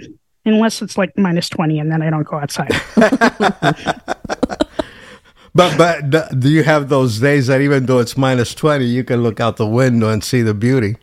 unless 0.44 0.82
it's 0.82 0.98
like 0.98 1.16
minus 1.16 1.48
20 1.48 1.78
and 1.78 1.90
then 1.90 2.02
I 2.02 2.10
don't 2.10 2.26
go 2.26 2.36
outside. 2.36 2.72
But 5.54 5.76
but 5.76 6.40
do 6.40 6.48
you 6.48 6.62
have 6.62 6.88
those 6.88 7.20
days 7.20 7.48
that 7.48 7.60
even 7.60 7.86
though 7.86 7.98
it's 7.98 8.16
minus 8.16 8.54
twenty, 8.54 8.86
you 8.86 9.04
can 9.04 9.22
look 9.22 9.38
out 9.38 9.56
the 9.56 9.66
window 9.66 10.08
and 10.08 10.24
see 10.24 10.42
the 10.42 10.54
beauty? 10.54 10.96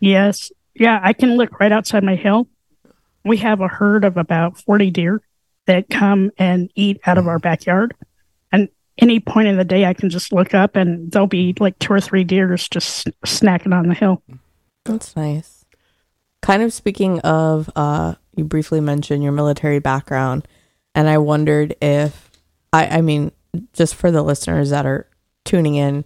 yes. 0.00 0.50
Yeah, 0.76 0.98
I 1.04 1.12
can 1.12 1.36
look 1.36 1.60
right 1.60 1.70
outside 1.70 2.02
my 2.02 2.16
hill. 2.16 2.48
We 3.24 3.38
have 3.38 3.60
a 3.60 3.68
herd 3.68 4.04
of 4.04 4.16
about 4.16 4.58
40 4.58 4.90
deer 4.90 5.22
that 5.66 5.88
come 5.88 6.30
and 6.38 6.70
eat 6.74 7.00
out 7.06 7.18
of 7.18 7.26
our 7.26 7.38
backyard. 7.38 7.94
And 8.52 8.68
any 8.98 9.20
point 9.20 9.48
in 9.48 9.56
the 9.56 9.64
day, 9.64 9.86
I 9.86 9.94
can 9.94 10.10
just 10.10 10.32
look 10.32 10.54
up 10.54 10.76
and 10.76 11.10
there'll 11.10 11.26
be 11.26 11.54
like 11.58 11.78
two 11.78 11.92
or 11.92 12.00
three 12.00 12.24
deers 12.24 12.68
just 12.68 13.08
snacking 13.24 13.74
on 13.74 13.88
the 13.88 13.94
hill. 13.94 14.22
That's 14.84 15.16
nice. 15.16 15.64
Kind 16.42 16.62
of 16.62 16.72
speaking 16.72 17.20
of, 17.20 17.70
uh, 17.74 18.16
you 18.36 18.44
briefly 18.44 18.80
mentioned 18.80 19.22
your 19.22 19.32
military 19.32 19.78
background, 19.78 20.46
and 20.94 21.08
I 21.08 21.18
wondered 21.18 21.74
if, 21.80 22.30
I, 22.72 22.98
I 22.98 23.00
mean, 23.00 23.32
just 23.72 23.94
for 23.94 24.10
the 24.10 24.22
listeners 24.22 24.70
that 24.70 24.84
are 24.84 25.08
tuning 25.44 25.76
in, 25.76 26.04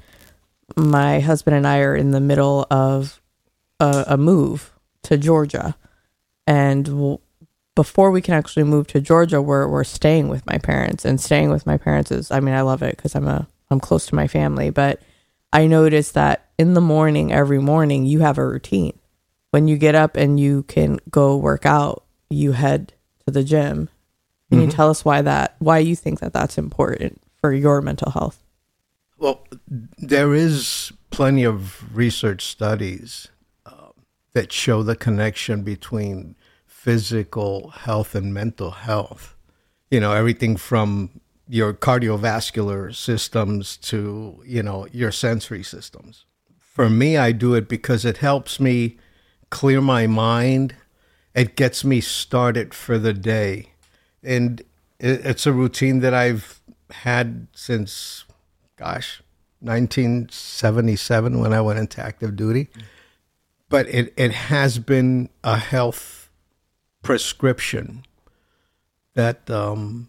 my 0.76 1.20
husband 1.20 1.56
and 1.56 1.66
I 1.66 1.80
are 1.80 1.96
in 1.96 2.12
the 2.12 2.20
middle 2.20 2.66
of 2.70 3.20
a, 3.80 4.04
a 4.08 4.16
move 4.16 4.72
to 5.04 5.16
Georgia, 5.16 5.74
and 6.48 6.86
w 6.86 7.18
before 7.76 8.10
we 8.10 8.22
can 8.22 8.34
actually 8.34 8.64
move 8.64 8.88
to 8.88 9.00
Georgia, 9.00 9.40
we're 9.40 9.68
we're 9.68 9.84
staying 9.84 10.28
with 10.28 10.44
my 10.46 10.58
parents, 10.58 11.04
and 11.04 11.20
staying 11.20 11.50
with 11.50 11.64
my 11.66 11.76
parents 11.76 12.10
is, 12.10 12.30
I 12.32 12.40
mean, 12.40 12.54
I 12.54 12.62
love 12.62 12.82
it 12.82 12.96
because 12.96 13.14
I'm 13.14 13.28
a 13.28 13.46
I'm 13.70 13.78
close 13.78 14.06
to 14.06 14.16
my 14.16 14.26
family, 14.26 14.70
but 14.70 15.00
I 15.52 15.66
noticed 15.66 16.14
that 16.14 16.48
in 16.58 16.72
the 16.72 16.80
morning, 16.80 17.32
every 17.32 17.60
morning, 17.60 18.06
you 18.06 18.20
have 18.20 18.38
a 18.38 18.46
routine. 18.46 18.98
When 19.50 19.68
you 19.68 19.76
get 19.76 19.94
up 19.94 20.16
and 20.16 20.40
you 20.40 20.62
can 20.64 20.98
go 21.10 21.36
work 21.36 21.66
out, 21.66 22.04
you 22.30 22.52
head 22.52 22.94
to 23.26 23.30
the 23.30 23.44
gym. 23.44 23.88
Can 24.48 24.60
you 24.60 24.66
mm-hmm. 24.66 24.76
tell 24.76 24.90
us 24.90 25.04
why 25.04 25.20
that, 25.22 25.56
why 25.58 25.78
you 25.78 25.94
think 25.94 26.20
that 26.20 26.32
that's 26.32 26.56
important 26.56 27.20
for 27.40 27.52
your 27.52 27.82
mental 27.82 28.10
health? 28.10 28.42
Well, 29.18 29.46
there 29.98 30.32
is 30.34 30.92
plenty 31.10 31.44
of 31.44 31.94
research 31.94 32.44
studies 32.44 33.28
that 34.32 34.52
show 34.52 34.82
the 34.82 34.96
connection 34.96 35.62
between 35.62 36.36
physical 36.66 37.70
health 37.70 38.14
and 38.14 38.32
mental 38.32 38.70
health. 38.70 39.34
You 39.90 40.00
know, 40.00 40.12
everything 40.12 40.56
from 40.56 41.20
your 41.48 41.72
cardiovascular 41.72 42.94
systems 42.94 43.76
to, 43.78 44.42
you 44.44 44.62
know, 44.62 44.86
your 44.92 45.10
sensory 45.10 45.62
systems. 45.62 46.24
For 46.58 46.88
me, 46.88 47.16
I 47.16 47.32
do 47.32 47.54
it 47.54 47.68
because 47.68 48.04
it 48.04 48.18
helps 48.18 48.60
me 48.60 48.98
clear 49.50 49.80
my 49.80 50.06
mind. 50.06 50.76
It 51.34 51.56
gets 51.56 51.84
me 51.84 52.00
started 52.00 52.74
for 52.74 52.98
the 52.98 53.14
day. 53.14 53.72
And 54.22 54.62
it's 55.00 55.46
a 55.46 55.52
routine 55.52 56.00
that 56.00 56.12
I've 56.14 56.60
had 56.90 57.48
since, 57.52 58.24
gosh, 58.76 59.22
1977 59.60 61.40
when 61.40 61.52
I 61.52 61.60
went 61.60 61.78
into 61.78 62.00
active 62.00 62.36
duty. 62.36 62.68
But 63.68 63.88
it, 63.88 64.14
it 64.16 64.32
has 64.32 64.78
been 64.78 65.28
a 65.44 65.58
health 65.58 66.30
prescription 67.02 68.04
that 69.14 69.50
um, 69.50 70.08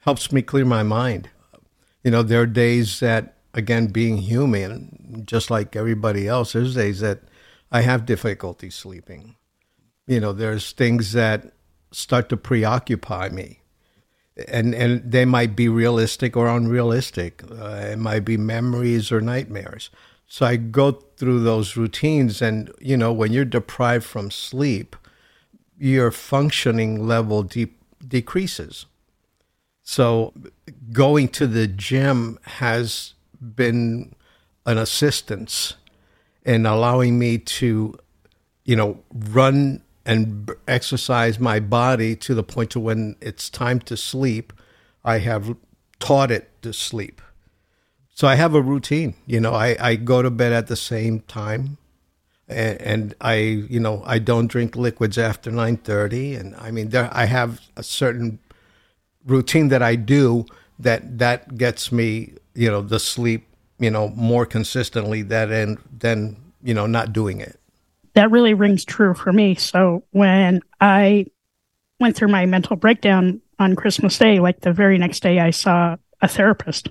helps 0.00 0.30
me 0.30 0.42
clear 0.42 0.64
my 0.64 0.82
mind. 0.82 1.30
You 2.04 2.10
know, 2.10 2.22
there 2.22 2.42
are 2.42 2.46
days 2.46 3.00
that, 3.00 3.36
again, 3.54 3.86
being 3.86 4.18
human, 4.18 5.24
just 5.26 5.50
like 5.50 5.74
everybody 5.74 6.28
else, 6.28 6.52
there's 6.52 6.74
days 6.74 7.00
that 7.00 7.20
I 7.70 7.82
have 7.82 8.06
difficulty 8.06 8.70
sleeping. 8.70 9.36
You 10.06 10.20
know, 10.20 10.32
there's 10.32 10.72
things 10.72 11.12
that 11.12 11.52
start 11.92 12.28
to 12.28 12.36
preoccupy 12.36 13.28
me. 13.30 13.60
And, 14.48 14.74
and 14.74 15.10
they 15.10 15.24
might 15.24 15.54
be 15.54 15.68
realistic 15.68 16.36
or 16.36 16.48
unrealistic. 16.48 17.42
Uh, 17.50 17.88
it 17.92 17.98
might 17.98 18.24
be 18.24 18.36
memories 18.36 19.12
or 19.12 19.20
nightmares. 19.20 19.90
So 20.32 20.46
I 20.46 20.56
go 20.56 20.92
through 20.92 21.40
those 21.40 21.76
routines, 21.76 22.40
and 22.40 22.72
you 22.80 22.96
know, 22.96 23.12
when 23.12 23.34
you're 23.34 23.44
deprived 23.44 24.06
from 24.06 24.30
sleep, 24.30 24.96
your 25.76 26.10
functioning 26.10 27.06
level 27.06 27.42
de- 27.42 27.74
decreases. 28.08 28.86
So 29.82 30.32
going 30.90 31.28
to 31.36 31.46
the 31.46 31.66
gym 31.66 32.38
has 32.44 33.12
been 33.42 34.14
an 34.64 34.78
assistance 34.78 35.74
in 36.46 36.64
allowing 36.64 37.18
me 37.18 37.36
to, 37.36 37.94
you 38.64 38.74
know, 38.74 39.02
run 39.12 39.82
and 40.06 40.50
exercise 40.66 41.38
my 41.38 41.60
body 41.60 42.16
to 42.16 42.34
the 42.34 42.42
point 42.42 42.70
to 42.70 42.80
when 42.80 43.16
it's 43.20 43.50
time 43.50 43.80
to 43.80 43.98
sleep, 43.98 44.54
I 45.04 45.18
have 45.18 45.54
taught 46.00 46.30
it 46.30 46.48
to 46.62 46.72
sleep. 46.72 47.20
So 48.14 48.28
I 48.28 48.34
have 48.36 48.54
a 48.54 48.62
routine. 48.62 49.14
You 49.26 49.40
know, 49.40 49.54
I, 49.54 49.76
I 49.80 49.96
go 49.96 50.22
to 50.22 50.30
bed 50.30 50.52
at 50.52 50.66
the 50.66 50.76
same 50.76 51.20
time 51.20 51.78
and, 52.48 52.80
and 52.82 53.14
I, 53.20 53.34
you 53.34 53.80
know, 53.80 54.02
I 54.04 54.18
don't 54.18 54.48
drink 54.48 54.76
liquids 54.76 55.18
after 55.18 55.50
9:30 55.50 56.38
and 56.38 56.54
I 56.56 56.70
mean 56.70 56.90
there 56.90 57.08
I 57.12 57.24
have 57.24 57.60
a 57.76 57.82
certain 57.82 58.38
routine 59.24 59.68
that 59.68 59.82
I 59.82 59.94
do 59.96 60.44
that 60.78 61.18
that 61.18 61.56
gets 61.56 61.92
me, 61.92 62.34
you 62.54 62.70
know, 62.70 62.82
the 62.82 62.98
sleep, 62.98 63.46
you 63.78 63.90
know, 63.90 64.08
more 64.10 64.44
consistently 64.46 65.22
than 65.22 65.52
and 65.52 65.78
than, 65.98 66.36
you 66.62 66.74
know, 66.74 66.86
not 66.86 67.12
doing 67.12 67.40
it. 67.40 67.58
that 68.14 68.30
really 68.30 68.52
rings 68.54 68.84
true 68.84 69.14
for 69.14 69.32
me. 69.32 69.54
So 69.54 70.04
when 70.10 70.60
I 70.80 71.26
went 71.98 72.16
through 72.16 72.28
my 72.28 72.44
mental 72.46 72.76
breakdown 72.76 73.40
on 73.58 73.74
Christmas 73.76 74.18
Day, 74.18 74.38
like 74.38 74.60
the 74.60 74.72
very 74.72 74.98
next 74.98 75.22
day, 75.22 75.38
I 75.40 75.50
saw 75.50 75.96
a 76.20 76.28
therapist 76.28 76.88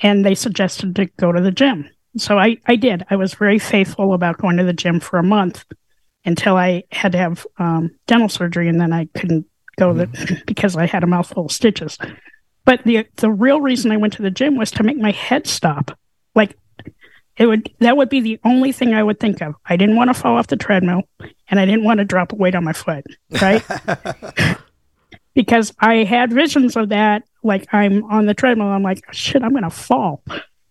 and 0.00 0.24
they 0.24 0.34
suggested 0.34 0.94
to 0.96 1.06
go 1.18 1.32
to 1.32 1.40
the 1.40 1.50
gym. 1.50 1.88
So 2.16 2.38
I, 2.38 2.58
I 2.66 2.76
did. 2.76 3.04
I 3.10 3.16
was 3.16 3.34
very 3.34 3.58
faithful 3.58 4.14
about 4.14 4.38
going 4.38 4.56
to 4.56 4.64
the 4.64 4.72
gym 4.72 5.00
for 5.00 5.18
a 5.18 5.22
month 5.22 5.64
until 6.24 6.56
I 6.56 6.84
had 6.90 7.12
to 7.12 7.18
have 7.18 7.46
um, 7.58 7.90
dental 8.06 8.28
surgery 8.28 8.68
and 8.68 8.80
then 8.80 8.92
I 8.92 9.06
couldn't 9.14 9.46
go 9.78 9.92
the, 9.92 10.42
because 10.46 10.76
I 10.76 10.86
had 10.86 11.04
a 11.04 11.06
mouthful 11.06 11.46
of 11.46 11.52
stitches. 11.52 11.98
But 12.64 12.82
the 12.84 13.06
the 13.16 13.30
real 13.30 13.60
reason 13.60 13.92
I 13.92 13.96
went 13.96 14.14
to 14.14 14.22
the 14.22 14.30
gym 14.30 14.56
was 14.56 14.72
to 14.72 14.82
make 14.82 14.96
my 14.96 15.12
head 15.12 15.46
stop. 15.46 15.96
Like 16.34 16.56
it 17.36 17.46
would 17.46 17.70
that 17.78 17.96
would 17.96 18.08
be 18.08 18.20
the 18.20 18.40
only 18.44 18.72
thing 18.72 18.92
I 18.92 19.04
would 19.04 19.20
think 19.20 19.40
of. 19.40 19.54
I 19.64 19.76
didn't 19.76 19.96
want 19.96 20.08
to 20.08 20.14
fall 20.14 20.36
off 20.36 20.48
the 20.48 20.56
treadmill 20.56 21.02
and 21.48 21.60
I 21.60 21.64
didn't 21.64 21.84
want 21.84 21.98
to 21.98 22.04
drop 22.04 22.32
a 22.32 22.36
weight 22.36 22.56
on 22.56 22.64
my 22.64 22.72
foot, 22.72 23.04
right? 23.40 23.62
because 25.34 25.72
I 25.78 25.96
had 26.04 26.32
visions 26.32 26.76
of 26.76 26.88
that 26.88 27.22
like 27.46 27.66
I'm 27.72 28.04
on 28.04 28.26
the 28.26 28.34
treadmill 28.34 28.68
I'm 28.68 28.82
like 28.82 29.02
shit 29.12 29.42
I'm 29.42 29.50
going 29.50 29.62
to 29.62 29.70
fall. 29.70 30.22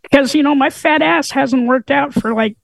Because 0.04 0.36
you 0.36 0.44
know 0.44 0.56
my 0.56 0.70
fat 0.70 1.02
ass 1.02 1.32
hasn't 1.32 1.68
worked 1.68 1.92
out 1.92 2.14
for 2.14 2.34
like 2.34 2.58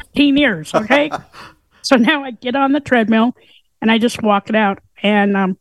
15 0.00 0.36
years, 0.36 0.74
okay? 0.74 1.10
so 1.82 1.96
now 1.96 2.24
I 2.24 2.32
get 2.32 2.56
on 2.56 2.72
the 2.72 2.80
treadmill 2.80 3.34
and 3.80 3.90
I 3.90 3.98
just 3.98 4.22
walk 4.22 4.48
it 4.48 4.56
out 4.56 4.80
and 5.02 5.36
um 5.36 5.58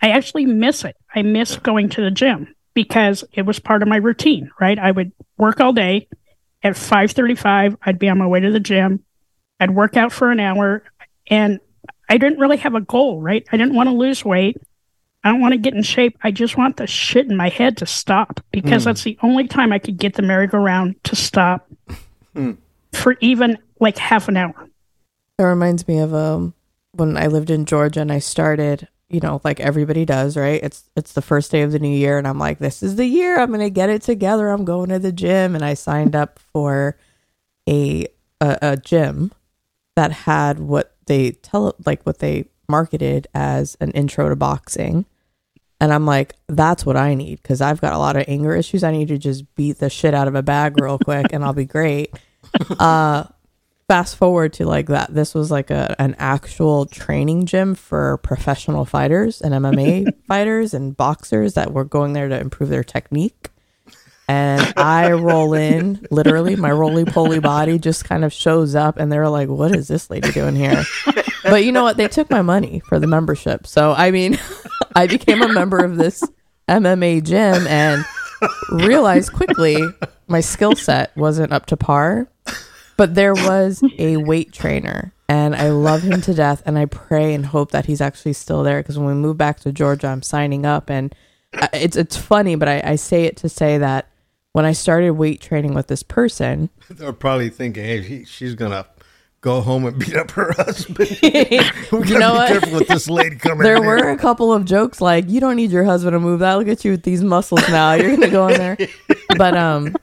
I 0.00 0.10
actually 0.10 0.46
miss 0.46 0.84
it. 0.84 0.96
I 1.12 1.22
miss 1.22 1.56
going 1.56 1.88
to 1.90 2.02
the 2.02 2.10
gym 2.10 2.54
because 2.74 3.24
it 3.32 3.42
was 3.42 3.58
part 3.58 3.82
of 3.82 3.88
my 3.88 3.96
routine, 3.96 4.50
right? 4.60 4.78
I 4.78 4.92
would 4.92 5.10
work 5.36 5.60
all 5.60 5.72
day 5.72 6.08
at 6.62 6.74
5:35 6.74 7.76
I'd 7.82 7.98
be 7.98 8.08
on 8.08 8.18
my 8.18 8.26
way 8.26 8.40
to 8.40 8.52
the 8.52 8.60
gym. 8.60 9.04
I'd 9.60 9.74
work 9.74 9.96
out 9.96 10.12
for 10.12 10.30
an 10.30 10.38
hour 10.38 10.84
and 11.28 11.58
I 12.08 12.18
didn't 12.18 12.38
really 12.38 12.56
have 12.58 12.74
a 12.74 12.80
goal, 12.80 13.20
right? 13.20 13.46
I 13.52 13.56
didn't 13.56 13.74
want 13.74 13.88
to 13.88 13.94
lose 13.94 14.24
weight. 14.24 14.56
I 15.24 15.30
don't 15.30 15.40
want 15.40 15.52
to 15.52 15.58
get 15.58 15.74
in 15.74 15.82
shape. 15.82 16.16
I 16.22 16.30
just 16.30 16.56
want 16.56 16.76
the 16.76 16.86
shit 16.86 17.26
in 17.28 17.36
my 17.36 17.48
head 17.48 17.76
to 17.78 17.86
stop 17.86 18.40
because 18.52 18.84
that's 18.84 19.02
the 19.02 19.18
only 19.22 19.48
time 19.48 19.72
I 19.72 19.78
could 19.78 19.96
get 19.98 20.14
the 20.14 20.22
merry-go-round 20.22 21.02
to 21.04 21.16
stop 21.16 21.68
for 22.92 23.16
even 23.20 23.58
like 23.80 23.98
half 23.98 24.28
an 24.28 24.36
hour. 24.36 24.68
That 25.36 25.44
reminds 25.44 25.86
me 25.88 25.98
of 25.98 26.14
um 26.14 26.54
when 26.92 27.16
I 27.16 27.26
lived 27.26 27.50
in 27.50 27.64
Georgia 27.64 28.00
and 28.00 28.12
I 28.12 28.18
started, 28.20 28.88
you 29.08 29.20
know, 29.20 29.40
like 29.44 29.60
everybody 29.60 30.04
does, 30.04 30.36
right? 30.36 30.62
It's 30.62 30.84
it's 30.96 31.12
the 31.12 31.22
first 31.22 31.50
day 31.50 31.62
of 31.62 31.72
the 31.72 31.78
new 31.78 31.96
year 31.96 32.18
and 32.18 32.26
I'm 32.26 32.38
like, 32.38 32.58
this 32.60 32.82
is 32.82 32.96
the 32.96 33.06
year 33.06 33.38
I'm 33.38 33.50
gonna 33.50 33.70
get 33.70 33.90
it 33.90 34.02
together. 34.02 34.48
I'm 34.48 34.64
going 34.64 34.88
to 34.90 34.98
the 34.98 35.12
gym 35.12 35.54
and 35.54 35.64
I 35.64 35.74
signed 35.74 36.14
up 36.14 36.38
for 36.38 36.96
a 37.68 38.06
a, 38.40 38.58
a 38.62 38.76
gym 38.76 39.32
that 39.96 40.12
had 40.12 40.60
what 40.60 40.94
they 41.06 41.32
tell 41.32 41.74
like 41.84 42.04
what 42.04 42.20
they 42.20 42.44
marketed 42.68 43.26
as 43.34 43.76
an 43.80 43.90
intro 43.92 44.28
to 44.28 44.36
boxing. 44.36 45.06
And 45.80 45.92
I'm 45.92 46.06
like, 46.06 46.34
that's 46.48 46.84
what 46.84 46.96
I 46.96 47.14
need 47.14 47.40
because 47.42 47.60
I've 47.60 47.80
got 47.80 47.92
a 47.92 47.98
lot 47.98 48.16
of 48.16 48.24
anger 48.26 48.54
issues. 48.54 48.82
I 48.82 48.90
need 48.90 49.08
to 49.08 49.18
just 49.18 49.54
beat 49.54 49.78
the 49.78 49.88
shit 49.88 50.12
out 50.14 50.28
of 50.28 50.34
a 50.34 50.42
bag 50.42 50.80
real 50.80 50.98
quick 50.98 51.26
and 51.32 51.44
I'll 51.44 51.52
be 51.52 51.64
great. 51.64 52.12
Uh, 52.78 53.24
fast 53.88 54.16
forward 54.16 54.52
to 54.54 54.64
like 54.64 54.86
that. 54.86 55.12
This 55.12 55.34
was 55.34 55.50
like 55.50 55.70
a 55.70 55.96
an 55.98 56.14
actual 56.18 56.86
training 56.86 57.46
gym 57.46 57.74
for 57.74 58.18
professional 58.18 58.84
fighters 58.84 59.40
and 59.40 59.52
MMA 59.52 60.12
fighters 60.28 60.72
and 60.72 60.96
boxers 60.96 61.54
that 61.54 61.72
were 61.72 61.84
going 61.84 62.12
there 62.12 62.28
to 62.28 62.38
improve 62.38 62.68
their 62.70 62.84
technique. 62.84 63.50
And 64.28 64.74
I 64.76 65.12
roll 65.12 65.54
in, 65.54 66.06
literally, 66.10 66.54
my 66.54 66.70
roly 66.70 67.06
poly 67.06 67.40
body 67.40 67.78
just 67.78 68.04
kind 68.04 68.24
of 68.26 68.32
shows 68.32 68.74
up, 68.74 68.98
and 68.98 69.10
they're 69.10 69.28
like, 69.30 69.48
"What 69.48 69.74
is 69.74 69.88
this 69.88 70.10
lady 70.10 70.30
doing 70.32 70.54
here?" 70.54 70.84
But 71.44 71.64
you 71.64 71.72
know 71.72 71.82
what? 71.82 71.96
They 71.96 72.08
took 72.08 72.28
my 72.30 72.42
money 72.42 72.82
for 72.88 72.98
the 72.98 73.06
membership, 73.06 73.66
so 73.66 73.92
I 73.92 74.10
mean, 74.10 74.38
I 74.94 75.06
became 75.06 75.40
a 75.40 75.48
member 75.48 75.78
of 75.78 75.96
this 75.96 76.22
MMA 76.68 77.24
gym 77.24 77.66
and 77.66 78.04
realized 78.70 79.32
quickly 79.32 79.82
my 80.26 80.40
skill 80.40 80.76
set 80.76 81.16
wasn't 81.16 81.52
up 81.52 81.66
to 81.66 81.76
par. 81.76 82.28
But 82.96 83.14
there 83.14 83.34
was 83.34 83.82
a 83.98 84.16
weight 84.16 84.52
trainer, 84.52 85.12
and 85.28 85.54
I 85.54 85.70
love 85.70 86.02
him 86.02 86.20
to 86.22 86.34
death. 86.34 86.62
And 86.66 86.76
I 86.76 86.86
pray 86.86 87.32
and 87.32 87.46
hope 87.46 87.70
that 87.70 87.86
he's 87.86 88.00
actually 88.00 88.32
still 88.32 88.64
there 88.64 88.82
because 88.82 88.98
when 88.98 89.06
we 89.06 89.14
move 89.14 89.38
back 89.38 89.60
to 89.60 89.72
Georgia, 89.72 90.08
I'm 90.08 90.22
signing 90.22 90.66
up. 90.66 90.90
And 90.90 91.14
uh, 91.54 91.68
it's 91.72 91.96
it's 91.96 92.16
funny, 92.16 92.56
but 92.56 92.68
I, 92.68 92.82
I 92.84 92.96
say 92.96 93.24
it 93.24 93.36
to 93.38 93.48
say 93.48 93.78
that 93.78 94.08
when 94.58 94.64
I 94.66 94.72
started 94.72 95.12
weight 95.12 95.40
training 95.40 95.72
with 95.72 95.86
this 95.86 96.02
person, 96.02 96.68
They're 96.90 97.12
probably 97.12 97.48
thinking, 97.48 97.84
"Hey, 97.84 98.02
he, 98.02 98.24
she's 98.24 98.54
gonna 98.56 98.84
go 99.40 99.60
home 99.60 99.86
and 99.86 99.96
beat 99.96 100.16
up 100.16 100.32
her 100.32 100.52
husband." 100.56 100.98
we 101.22 101.30
gotta 101.30 102.08
You 102.08 102.18
know 102.18 102.32
be 102.32 102.38
what? 102.38 102.48
careful 102.48 102.78
with 102.80 102.88
this 102.88 103.08
lady 103.08 103.36
coming. 103.36 103.62
there 103.62 103.76
in 103.76 103.82
here. 103.84 103.96
were 104.04 104.10
a 104.10 104.18
couple 104.18 104.52
of 104.52 104.64
jokes 104.64 105.00
like 105.00 105.28
you 105.30 105.40
don't 105.40 105.54
need 105.56 105.70
your 105.70 105.84
husband 105.84 106.14
to 106.14 106.18
move 106.20 106.40
that 106.40 106.54
look 106.54 106.66
at 106.68 106.84
you 106.84 106.90
with 106.90 107.04
these 107.04 107.22
muscles 107.22 107.66
now 107.68 107.92
you're 107.92 108.10
gonna 108.16 108.28
go 108.30 108.48
in 108.48 108.58
there 108.58 108.76
but 109.36 109.56
um 109.56 109.94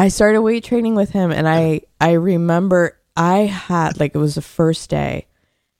i 0.00 0.08
started 0.08 0.42
weight 0.42 0.64
training 0.64 0.94
with 0.96 1.10
him 1.10 1.30
and 1.30 1.48
i 1.48 1.80
i 2.00 2.12
remember 2.12 2.98
i 3.16 3.38
had 3.46 4.00
like 4.00 4.12
it 4.14 4.18
was 4.18 4.34
the 4.34 4.42
first 4.42 4.90
day 4.90 5.26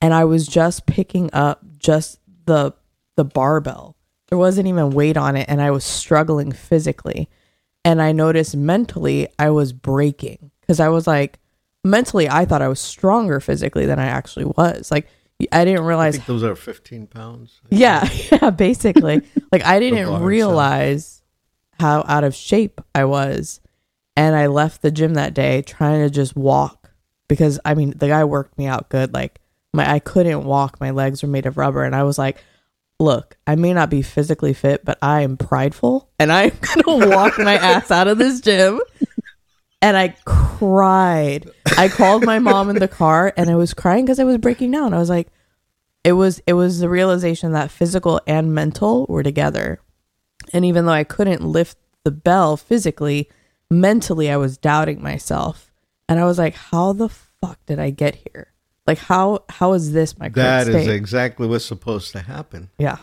and 0.01 0.13
i 0.13 0.23
was 0.23 0.47
just 0.47 0.85
picking 0.85 1.29
up 1.33 1.61
just 1.77 2.17
the 2.45 2.71
the 3.17 3.25
barbell 3.25 3.95
there 4.29 4.37
wasn't 4.37 4.67
even 4.67 4.91
weight 4.91 5.17
on 5.17 5.35
it 5.35 5.45
and 5.49 5.61
i 5.61 5.69
was 5.69 5.83
struggling 5.83 6.51
physically 6.53 7.27
and 7.85 8.01
i 8.01 8.11
noticed 8.11 8.55
mentally 8.57 9.29
i 9.39 9.49
was 9.49 9.71
breaking 9.71 10.51
because 10.59 10.81
i 10.81 10.89
was 10.89 11.07
like 11.07 11.39
mentally 11.85 12.27
I 12.27 12.43
thought 12.45 12.61
I 12.61 12.67
was 12.67 12.79
stronger 12.81 13.39
physically 13.39 13.85
than 13.85 13.99
I 13.99 14.07
actually 14.07 14.45
was. 14.45 14.91
Like 14.91 15.07
I 15.51 15.63
didn't 15.63 15.83
I 15.83 15.87
realize 15.87 16.15
think 16.15 16.25
those 16.25 16.43
are 16.43 16.55
15 16.55 17.07
pounds. 17.07 17.61
yeah, 17.69 18.09
yeah, 18.31 18.49
basically. 18.49 19.21
like 19.51 19.63
I 19.63 19.79
didn't 19.79 20.21
realize 20.23 21.21
how 21.79 22.03
out 22.07 22.23
of 22.23 22.35
shape 22.35 22.81
I 22.93 23.05
was. 23.05 23.61
And 24.17 24.35
I 24.35 24.47
left 24.47 24.81
the 24.81 24.91
gym 24.91 25.15
that 25.15 25.33
day 25.33 25.61
trying 25.61 26.01
to 26.01 26.09
just 26.09 26.35
walk 26.35 26.91
because 27.27 27.59
I 27.63 27.75
mean 27.75 27.93
the 27.97 28.07
guy 28.07 28.23
worked 28.23 28.57
me 28.57 28.65
out 28.65 28.89
good. 28.89 29.13
Like 29.13 29.39
my 29.73 29.89
I 29.89 29.99
couldn't 29.99 30.43
walk. 30.45 30.79
My 30.79 30.91
legs 30.91 31.21
were 31.21 31.29
made 31.29 31.45
of 31.45 31.57
rubber 31.57 31.83
and 31.83 31.95
I 31.95 32.03
was 32.03 32.17
like, 32.17 32.37
look, 32.99 33.37
I 33.45 33.55
may 33.55 33.73
not 33.73 33.89
be 33.89 34.01
physically 34.01 34.53
fit, 34.53 34.85
but 34.85 34.97
I 35.01 35.21
am 35.21 35.37
prideful 35.37 36.09
and 36.19 36.31
I'm 36.31 36.51
gonna 36.85 37.09
walk 37.09 37.37
my 37.37 37.55
ass 37.55 37.91
out 37.91 38.07
of 38.07 38.17
this 38.17 38.41
gym. 38.41 38.81
And 39.81 39.95
I 39.95 40.15
cried. 40.25 41.49
I 41.77 41.89
called 41.89 42.25
my 42.25 42.39
mom 42.39 42.69
in 42.69 42.77
the 42.77 42.87
car 42.87 43.33
and 43.37 43.49
I 43.49 43.55
was 43.55 43.73
crying 43.73 44.05
because 44.05 44.19
I 44.19 44.23
was 44.23 44.37
breaking 44.37 44.71
down. 44.71 44.93
I 44.93 44.99
was 44.99 45.09
like, 45.09 45.27
it 46.03 46.13
was 46.13 46.41
it 46.47 46.53
was 46.53 46.79
the 46.79 46.89
realization 46.89 47.51
that 47.51 47.71
physical 47.71 48.19
and 48.25 48.53
mental 48.53 49.05
were 49.07 49.23
together. 49.23 49.79
And 50.53 50.65
even 50.65 50.85
though 50.85 50.91
I 50.91 51.03
couldn't 51.03 51.43
lift 51.43 51.77
the 52.03 52.11
bell 52.11 52.57
physically, 52.57 53.29
mentally 53.69 54.29
I 54.31 54.37
was 54.37 54.57
doubting 54.57 55.01
myself. 55.01 55.71
And 56.07 56.19
I 56.19 56.25
was 56.25 56.37
like, 56.37 56.55
how 56.55 56.93
the 56.93 57.09
fuck 57.09 57.59
did 57.65 57.79
I 57.79 57.89
get 57.89 58.15
here? 58.15 58.53
Like 58.87 58.99
how 58.99 59.43
how 59.49 59.73
is 59.73 59.93
this 59.93 60.17
my 60.19 60.25
current 60.25 60.35
That 60.35 60.67
is 60.67 60.83
state? 60.83 60.95
exactly 60.95 61.47
what's 61.47 61.65
supposed 61.65 62.11
to 62.13 62.19
happen. 62.21 62.69
yeah. 62.77 62.97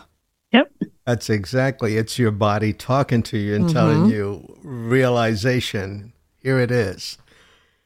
Yep. 0.51 0.71
That's 1.07 1.29
exactly. 1.31 1.97
It's 1.97 2.19
your 2.19 2.29
body 2.31 2.73
talking 2.73 3.23
to 3.23 3.37
you 3.39 3.55
and 3.55 3.67
telling 3.69 4.05
you 4.05 4.55
realization. 4.61 6.13
Here 6.37 6.59
it 6.59 6.69
is. 6.71 7.17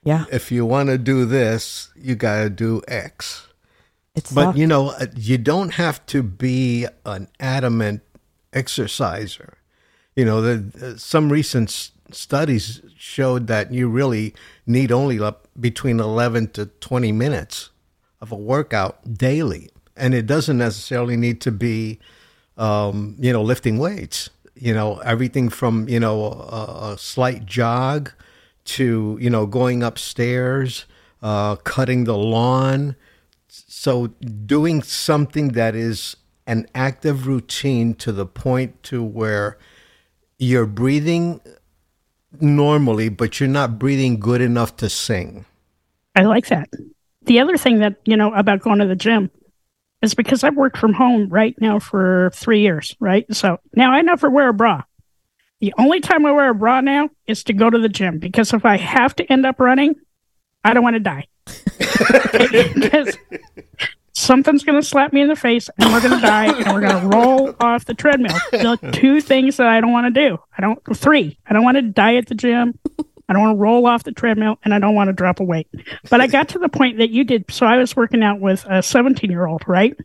Yeah. 0.03 0.25
If 0.31 0.51
you 0.51 0.65
want 0.65 0.89
to 0.89 0.97
do 0.97 1.25
this, 1.25 1.89
you 1.95 2.15
got 2.15 2.43
to 2.43 2.49
do 2.49 2.81
X. 2.87 3.47
It's 4.15 4.31
But 4.33 4.57
you 4.57 4.67
know, 4.67 4.89
uh, 4.89 5.05
you 5.15 5.37
don't 5.37 5.73
have 5.75 6.05
to 6.07 6.21
be 6.23 6.87
an 7.05 7.29
adamant 7.39 8.01
exerciser. 8.51 9.57
You 10.15 10.25
know, 10.25 10.41
the, 10.41 10.55
uh, 10.95 10.97
some 10.97 11.31
recent 11.31 11.69
s- 11.69 11.91
studies 12.11 12.81
showed 12.97 13.47
that 13.47 13.71
you 13.71 13.87
really 13.87 14.33
need 14.65 14.91
only 14.91 15.19
like 15.19 15.37
between 15.59 15.99
11 15.99 16.49
to 16.49 16.65
20 16.65 17.11
minutes 17.11 17.69
of 18.21 18.31
a 18.31 18.35
workout 18.35 19.13
daily. 19.13 19.69
And 19.95 20.13
it 20.13 20.25
doesn't 20.25 20.57
necessarily 20.57 21.17
need 21.17 21.41
to 21.41 21.51
be, 21.51 21.99
um, 22.57 23.15
you 23.19 23.33
know, 23.33 23.41
lifting 23.41 23.77
weights. 23.77 24.29
You 24.55 24.73
know, 24.73 24.97
everything 24.99 25.49
from, 25.49 25.87
you 25.87 25.99
know, 25.99 26.25
a, 26.25 26.93
a 26.93 26.97
slight 26.97 27.45
jog 27.45 28.11
to, 28.65 29.17
you 29.21 29.29
know, 29.29 29.45
going 29.45 29.83
upstairs, 29.83 30.85
uh, 31.21 31.57
cutting 31.57 32.05
the 32.05 32.17
lawn. 32.17 32.95
So 33.47 34.07
doing 34.07 34.81
something 34.81 35.49
that 35.49 35.75
is 35.75 36.15
an 36.47 36.65
active 36.73 37.27
routine 37.27 37.93
to 37.95 38.11
the 38.11 38.25
point 38.25 38.81
to 38.83 39.03
where 39.03 39.57
you're 40.39 40.65
breathing 40.65 41.41
normally, 42.39 43.09
but 43.09 43.39
you're 43.39 43.49
not 43.49 43.77
breathing 43.77 44.19
good 44.19 44.41
enough 44.41 44.75
to 44.77 44.89
sing. 44.89 45.45
I 46.15 46.23
like 46.23 46.47
that. 46.47 46.69
The 47.27 47.39
other 47.39 47.57
thing 47.57 47.79
that, 47.79 47.97
you 48.05 48.17
know, 48.17 48.33
about 48.33 48.61
going 48.61 48.79
to 48.79 48.87
the 48.87 48.95
gym 48.95 49.29
is 50.01 50.13
because 50.13 50.43
I've 50.43 50.55
worked 50.55 50.77
from 50.77 50.93
home 50.93 51.27
right 51.29 51.55
now 51.59 51.79
for 51.79 52.31
three 52.33 52.61
years, 52.61 52.95
right? 52.99 53.25
So 53.35 53.59
now 53.75 53.91
I 53.91 54.01
never 54.01 54.29
wear 54.29 54.49
a 54.49 54.53
bra. 54.53 54.83
The 55.59 55.73
only 55.77 55.99
time 55.99 56.25
I 56.25 56.31
wear 56.31 56.49
a 56.49 56.55
bra 56.55 56.81
now 56.81 57.09
is 57.25 57.43
to 57.45 57.53
go 57.53 57.69
to 57.69 57.79
the 57.79 57.89
gym 57.89 58.19
because 58.19 58.53
if 58.53 58.65
I 58.65 58.77
have 58.77 59.15
to 59.17 59.31
end 59.31 59.45
up 59.45 59.59
running, 59.59 59.95
I 60.63 60.73
don't 60.73 60.83
want 60.83 60.95
to 60.95 60.99
die. 60.99 61.25
Something's 64.13 64.63
going 64.63 64.79
to 64.79 64.85
slap 64.87 65.13
me 65.13 65.21
in 65.21 65.27
the 65.27 65.35
face 65.35 65.69
and 65.77 65.91
we're 65.91 66.01
going 66.01 66.19
to 66.19 66.25
die 66.25 66.45
and 66.45 66.73
we're 66.73 66.81
going 66.81 67.01
to 67.01 67.07
roll 67.07 67.55
off 67.59 67.85
the 67.85 67.93
treadmill. 67.93 68.37
The 68.51 68.77
two 68.93 69.21
things 69.21 69.57
that 69.57 69.67
I 69.67 69.81
don't 69.81 69.91
want 69.91 70.13
to 70.13 70.29
do. 70.29 70.37
I 70.57 70.61
don't, 70.61 70.79
three, 70.95 71.37
I 71.45 71.53
don't 71.53 71.63
want 71.63 71.77
to 71.77 71.83
die 71.83 72.15
at 72.15 72.27
the 72.27 72.35
gym. 72.35 72.79
I 73.29 73.33
don't 73.33 73.41
want 73.41 73.57
to 73.57 73.61
roll 73.61 73.85
off 73.85 74.03
the 74.03 74.11
treadmill 74.11 74.57
and 74.63 74.73
I 74.73 74.79
don't 74.79 74.95
want 74.95 75.09
to 75.09 75.13
drop 75.13 75.39
a 75.39 75.43
weight. 75.43 75.67
But 76.09 76.21
I 76.21 76.27
got 76.27 76.49
to 76.49 76.59
the 76.59 76.69
point 76.69 76.97
that 76.99 77.09
you 77.09 77.23
did. 77.23 77.45
So 77.49 77.65
I 77.65 77.77
was 77.77 77.95
working 77.95 78.23
out 78.23 78.39
with 78.39 78.65
a 78.69 78.81
17 78.81 79.29
year 79.29 79.45
old, 79.45 79.63
right? 79.67 79.95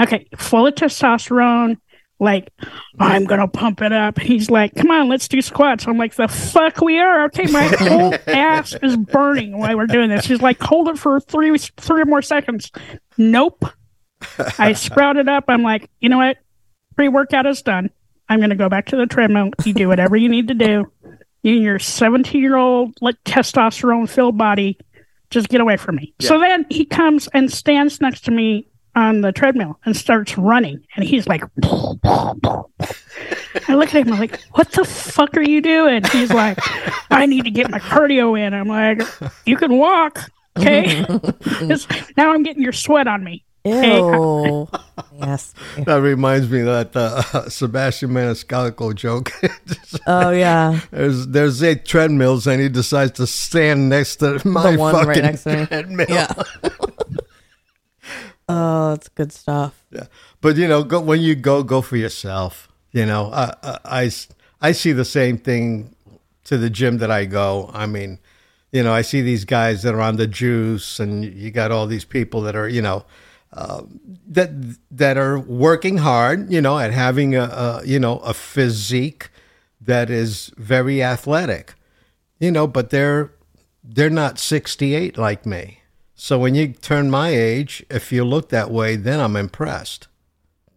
Okay, 0.00 0.26
full 0.36 0.66
of 0.66 0.74
testosterone. 0.74 1.78
Like, 2.20 2.52
I'm 2.98 3.24
going 3.24 3.40
to 3.40 3.48
pump 3.48 3.82
it 3.82 3.92
up. 3.92 4.18
He's 4.20 4.48
like, 4.48 4.74
come 4.76 4.90
on, 4.90 5.08
let's 5.08 5.26
do 5.26 5.42
squats. 5.42 5.86
I'm 5.86 5.98
like, 5.98 6.14
the 6.14 6.28
fuck 6.28 6.80
we 6.80 6.98
are. 7.00 7.24
Okay, 7.24 7.46
my 7.48 7.64
whole 7.64 8.14
ass 8.28 8.74
is 8.82 8.96
burning 8.96 9.58
while 9.58 9.76
we're 9.76 9.86
doing 9.86 10.10
this. 10.10 10.24
He's 10.24 10.40
like, 10.40 10.60
hold 10.60 10.88
it 10.88 10.98
for 10.98 11.20
three, 11.20 11.58
three 11.58 12.04
more 12.04 12.22
seconds. 12.22 12.70
Nope. 13.18 13.64
I 14.58 14.72
sprouted 14.74 15.28
up. 15.28 15.44
I'm 15.48 15.62
like, 15.62 15.90
you 16.00 16.08
know 16.08 16.18
what? 16.18 16.38
Pre 16.96 17.08
workout 17.08 17.46
is 17.46 17.62
done. 17.62 17.90
I'm 18.28 18.38
going 18.38 18.50
to 18.50 18.56
go 18.56 18.68
back 18.68 18.86
to 18.86 18.96
the 18.96 19.06
treadmill. 19.06 19.50
You 19.64 19.74
do 19.74 19.88
whatever 19.88 20.16
you 20.16 20.28
need 20.28 20.48
to 20.48 20.54
do. 20.54 20.90
You 21.44 21.52
your 21.52 21.78
17 21.78 22.40
year 22.40 22.56
old 22.56 22.94
like 23.02 23.22
testosterone 23.24 24.08
filled 24.08 24.38
body, 24.38 24.78
just 25.30 25.48
get 25.50 25.60
away 25.60 25.76
from 25.76 25.96
me. 25.96 26.14
So 26.20 26.38
then 26.40 26.64
he 26.70 26.86
comes 26.86 27.28
and 27.34 27.52
stands 27.52 28.00
next 28.00 28.22
to 28.24 28.30
me 28.30 28.66
on 28.96 29.20
the 29.20 29.30
treadmill 29.30 29.78
and 29.84 29.94
starts 29.94 30.38
running. 30.38 30.82
And 30.96 31.04
he's 31.04 31.26
like, 31.26 31.42
I 33.68 33.74
look 33.74 33.94
at 33.94 34.06
him, 34.06 34.12
I'm 34.12 34.18
like, 34.18 34.40
what 34.52 34.72
the 34.72 34.84
fuck 34.84 35.36
are 35.36 35.42
you 35.42 35.60
doing? 35.60 36.02
He's 36.04 36.32
like, 36.32 36.58
I 37.10 37.26
need 37.26 37.44
to 37.44 37.50
get 37.50 37.70
my 37.70 37.78
cardio 37.78 38.38
in. 38.40 38.54
I'm 38.54 38.68
like, 38.68 39.02
you 39.44 39.56
can 39.56 39.76
walk. 39.76 40.30
Okay. 40.58 41.04
Now 42.16 42.32
I'm 42.32 42.42
getting 42.42 42.62
your 42.62 42.72
sweat 42.72 43.06
on 43.06 43.22
me. 43.22 43.44
Ew. 43.64 44.68
yes. 45.18 45.54
That 45.78 46.00
reminds 46.02 46.50
me 46.50 46.60
of 46.60 46.66
that 46.66 46.96
uh, 46.96 47.48
Sebastian 47.48 48.10
Maniscalco 48.10 48.94
joke. 48.94 49.32
Oh 50.06 50.30
yeah. 50.30 50.80
there's 50.90 51.28
there's 51.28 51.62
eight 51.62 51.86
treadmills, 51.86 52.46
and 52.46 52.60
he 52.60 52.68
decides 52.68 53.12
to 53.12 53.26
stand 53.26 53.88
next 53.88 54.16
to 54.16 54.40
my 54.46 54.76
one 54.76 54.92
right 54.94 55.06
fucking 55.06 55.22
next 55.22 55.44
to 55.44 55.56
me. 55.56 55.66
treadmill. 55.66 56.06
Yeah. 56.08 56.32
oh, 58.48 58.90
that's 58.90 59.08
good 59.08 59.32
stuff. 59.32 59.82
Yeah. 59.90 60.06
But 60.40 60.56
you 60.56 60.68
know, 60.68 60.82
go, 60.82 61.00
when 61.00 61.20
you 61.20 61.34
go, 61.34 61.62
go 61.62 61.80
for 61.80 61.96
yourself. 61.96 62.68
You 62.92 63.06
know, 63.06 63.30
I 63.32 63.78
I 63.84 64.10
I 64.60 64.72
see 64.72 64.92
the 64.92 65.04
same 65.04 65.38
thing 65.38 65.94
to 66.44 66.58
the 66.58 66.68
gym 66.68 66.98
that 66.98 67.10
I 67.10 67.24
go. 67.24 67.70
I 67.72 67.86
mean, 67.86 68.18
you 68.72 68.82
know, 68.82 68.92
I 68.92 69.02
see 69.02 69.22
these 69.22 69.44
guys 69.44 69.82
that 69.84 69.94
are 69.94 70.00
on 70.02 70.16
the 70.16 70.26
juice, 70.26 71.00
and 71.00 71.24
you 71.24 71.50
got 71.50 71.70
all 71.70 71.86
these 71.86 72.04
people 72.04 72.42
that 72.42 72.56
are, 72.56 72.68
you 72.68 72.82
know, 72.82 73.04
that 74.26 74.50
that 74.90 75.16
are 75.16 75.38
working 75.38 75.98
hard. 75.98 76.52
You 76.52 76.60
know, 76.60 76.78
at 76.78 76.92
having 76.92 77.34
a, 77.34 77.44
a 77.44 77.82
you 77.84 77.98
know 77.98 78.18
a 78.18 78.34
physique 78.34 79.30
that 79.80 80.10
is 80.10 80.52
very 80.56 81.02
athletic. 81.02 81.74
You 82.38 82.50
know, 82.50 82.66
but 82.66 82.90
they're 82.90 83.32
they're 83.82 84.10
not 84.10 84.38
68 84.38 85.18
like 85.18 85.46
me. 85.46 85.80
So 86.14 86.38
when 86.38 86.54
you 86.54 86.68
turn 86.68 87.10
my 87.10 87.30
age, 87.30 87.84
if 87.90 88.12
you 88.12 88.24
look 88.24 88.48
that 88.48 88.70
way, 88.70 88.96
then 88.96 89.20
I'm 89.20 89.36
impressed. 89.36 90.08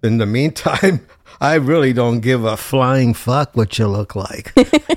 In 0.03 0.17
the 0.17 0.25
meantime, 0.25 1.07
I 1.41 1.55
really 1.55 1.93
don't 1.93 2.19
give 2.19 2.43
a 2.43 2.57
flying 2.57 3.13
fuck 3.13 3.55
what 3.55 3.77
you 3.79 3.87
look 3.87 4.15
like. 4.15 4.53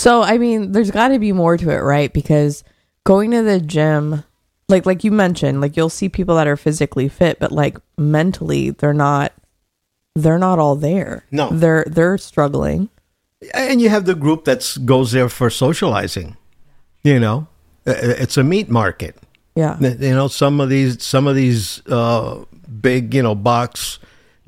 So 0.00 0.22
I 0.22 0.38
mean, 0.38 0.72
there's 0.72 0.90
got 0.90 1.08
to 1.08 1.18
be 1.18 1.30
more 1.32 1.58
to 1.58 1.68
it, 1.68 1.80
right? 1.80 2.10
Because 2.10 2.64
going 3.04 3.32
to 3.32 3.42
the 3.42 3.60
gym, 3.60 4.24
like 4.70 4.86
like 4.86 5.04
you 5.04 5.10
mentioned, 5.10 5.60
like 5.60 5.76
you'll 5.76 5.90
see 5.90 6.08
people 6.08 6.36
that 6.36 6.46
are 6.46 6.56
physically 6.56 7.08
fit, 7.08 7.38
but 7.38 7.52
like 7.52 7.78
mentally, 7.98 8.70
they're 8.70 8.94
not. 8.94 9.32
They're 10.16 10.38
not 10.38 10.58
all 10.58 10.74
there. 10.74 11.24
No. 11.30 11.50
they're 11.50 11.84
they're 11.86 12.18
struggling. 12.18 12.88
and 13.54 13.80
you 13.80 13.88
have 13.88 14.06
the 14.06 14.14
group 14.14 14.44
that 14.44 14.76
goes 14.84 15.12
there 15.12 15.28
for 15.28 15.50
socializing. 15.50 16.36
You 17.04 17.20
know, 17.20 17.46
it's 17.86 18.36
a 18.36 18.42
meat 18.42 18.68
market. 18.68 19.16
Yeah, 19.54 19.78
You 19.80 20.14
know, 20.14 20.28
some 20.28 20.60
of 20.60 20.68
these 20.68 21.02
some 21.02 21.26
of 21.26 21.36
these 21.36 21.80
uh, 21.86 22.44
big 22.80 23.14
you 23.14 23.22
know 23.22 23.34
box 23.34 23.98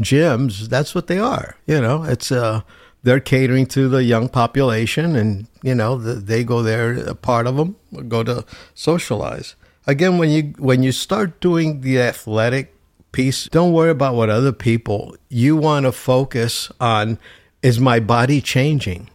gyms. 0.00 0.68
That's 0.68 0.94
what 0.94 1.06
they 1.06 1.18
are. 1.18 1.56
You 1.66 1.80
know, 1.80 2.02
it's 2.04 2.32
uh 2.32 2.62
they're 3.04 3.20
catering 3.20 3.66
to 3.66 3.88
the 3.88 4.04
young 4.04 4.28
population, 4.28 5.16
and 5.16 5.46
you 5.62 5.74
know 5.74 5.96
the, 5.96 6.14
they 6.14 6.44
go 6.44 6.62
there. 6.62 6.92
A 6.94 7.14
part 7.14 7.46
of 7.46 7.56
them 7.56 7.76
go 8.08 8.22
to 8.24 8.44
socialize. 8.74 9.54
Again, 9.86 10.18
when 10.18 10.30
you 10.30 10.54
when 10.58 10.82
you 10.82 10.92
start 10.92 11.40
doing 11.40 11.80
the 11.80 12.00
athletic 12.00 12.74
piece, 13.10 13.46
don't 13.46 13.72
worry 13.72 13.90
about 13.90 14.14
what 14.14 14.30
other 14.30 14.52
people. 14.52 15.16
You 15.28 15.56
want 15.56 15.86
to 15.86 15.92
focus 15.92 16.70
on: 16.80 17.18
is 17.62 17.80
my 17.80 18.00
body 18.00 18.40
changing? 18.40 19.10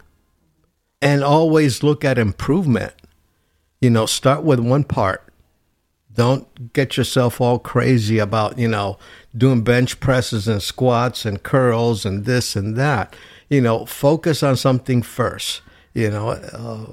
And 1.00 1.22
always 1.22 1.82
look 1.82 2.04
at 2.04 2.18
improvement. 2.18 2.92
You 3.80 3.90
know, 3.90 4.06
start 4.06 4.42
with 4.42 4.58
one 4.58 4.84
part 4.84 5.28
don't 6.18 6.72
get 6.72 6.96
yourself 6.96 7.40
all 7.40 7.60
crazy 7.60 8.18
about 8.18 8.58
you 8.58 8.66
know 8.66 8.98
doing 9.36 9.62
bench 9.62 10.00
presses 10.00 10.48
and 10.48 10.60
squats 10.60 11.24
and 11.24 11.44
curls 11.44 12.04
and 12.04 12.24
this 12.24 12.56
and 12.56 12.74
that 12.74 13.14
you 13.48 13.60
know 13.60 13.86
focus 13.86 14.42
on 14.42 14.56
something 14.56 15.00
first 15.00 15.62
you 15.94 16.10
know 16.10 16.30
uh, 16.30 16.86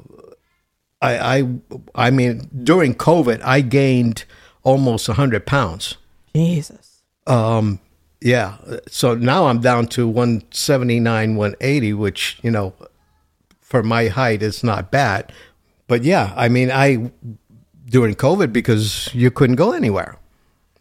I, 1.06 1.38
I, 1.38 2.08
I 2.08 2.12
mean, 2.12 2.50
during 2.64 2.96
COVID, 2.96 3.42
I 3.44 3.62
gained 3.62 4.26
almost 4.64 5.08
100 5.08 5.46
pounds. 5.46 5.98
Jesus. 6.36 7.02
Um, 7.28 7.80
yeah. 8.22 8.58
So 8.88 9.16
now 9.16 9.46
I'm 9.48 9.62
down 9.62 9.88
to 9.90 10.08
179, 10.08 11.36
180, 11.36 11.94
which, 11.94 12.40
you 12.42 12.52
know, 12.52 12.74
for 13.62 13.84
my 13.84 14.08
height 14.08 14.42
is 14.42 14.64
not 14.64 14.92
bad. 14.92 15.32
But 15.88 16.04
yeah, 16.04 16.34
I 16.36 16.50
mean, 16.50 16.72
I, 16.72 17.12
during 17.86 18.16
COVID, 18.16 18.52
because 18.52 19.10
you 19.14 19.30
couldn't 19.30 19.58
go 19.58 19.72
anywhere, 19.72 20.18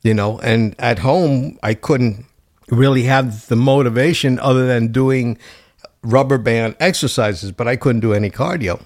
you 0.02 0.14
know, 0.14 0.38
and 0.40 0.74
at 0.78 1.00
home, 1.00 1.58
I 1.62 1.74
couldn't 1.74 2.24
really 2.70 3.02
have 3.02 3.46
the 3.48 3.56
motivation 3.56 4.38
other 4.38 4.66
than 4.66 4.92
doing 4.92 5.38
rubber 6.02 6.38
band 6.38 6.76
exercises, 6.80 7.52
but 7.52 7.68
I 7.68 7.76
couldn't 7.76 8.00
do 8.00 8.14
any 8.14 8.30
cardio. 8.30 8.82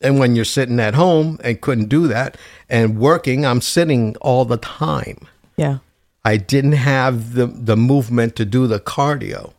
And 0.00 0.18
when 0.18 0.36
you're 0.36 0.44
sitting 0.44 0.78
at 0.80 0.94
home 0.94 1.38
and 1.42 1.60
couldn't 1.60 1.88
do 1.88 2.06
that 2.08 2.36
and 2.68 2.98
working, 2.98 3.44
I'm 3.44 3.60
sitting 3.60 4.16
all 4.16 4.44
the 4.44 4.56
time. 4.56 5.18
Yeah. 5.56 5.78
I 6.24 6.36
didn't 6.36 6.72
have 6.72 7.34
the, 7.34 7.46
the 7.46 7.76
movement 7.76 8.36
to 8.36 8.44
do 8.44 8.66
the 8.66 8.80
cardio. 8.80 9.52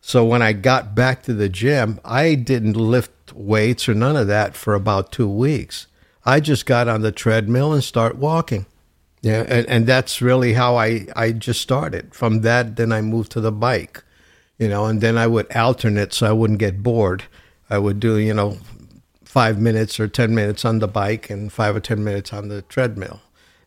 So 0.00 0.24
when 0.24 0.42
I 0.42 0.52
got 0.52 0.94
back 0.94 1.22
to 1.24 1.32
the 1.34 1.48
gym, 1.48 2.00
I 2.04 2.34
didn't 2.34 2.76
lift 2.76 3.32
weights 3.32 3.88
or 3.88 3.94
none 3.94 4.16
of 4.16 4.26
that 4.26 4.54
for 4.56 4.74
about 4.74 5.12
two 5.12 5.28
weeks. 5.28 5.86
I 6.24 6.40
just 6.40 6.66
got 6.66 6.88
on 6.88 7.02
the 7.02 7.12
treadmill 7.12 7.72
and 7.72 7.82
start 7.82 8.16
walking. 8.16 8.66
Yeah, 9.22 9.44
and, 9.46 9.66
and 9.68 9.86
that's 9.86 10.20
really 10.20 10.54
how 10.54 10.76
I, 10.76 11.06
I 11.14 11.30
just 11.30 11.60
started. 11.60 12.14
From 12.14 12.40
that, 12.40 12.74
then 12.76 12.90
I 12.90 13.00
moved 13.00 13.30
to 13.32 13.40
the 13.40 13.52
bike, 13.52 14.02
you 14.58 14.68
know, 14.68 14.86
and 14.86 15.00
then 15.00 15.16
I 15.16 15.28
would 15.28 15.50
alternate 15.54 16.12
so 16.12 16.28
I 16.28 16.32
wouldn't 16.32 16.58
get 16.58 16.82
bored. 16.82 17.24
I 17.70 17.78
would 17.78 18.00
do, 18.00 18.18
you 18.18 18.34
know, 18.34 18.58
five 19.32 19.58
minutes 19.58 19.98
or 19.98 20.06
10 20.06 20.34
minutes 20.34 20.62
on 20.62 20.78
the 20.80 20.86
bike 20.86 21.30
and 21.30 21.50
five 21.50 21.74
or 21.74 21.80
10 21.80 22.04
minutes 22.04 22.34
on 22.34 22.48
the 22.48 22.60
treadmill. 22.60 23.22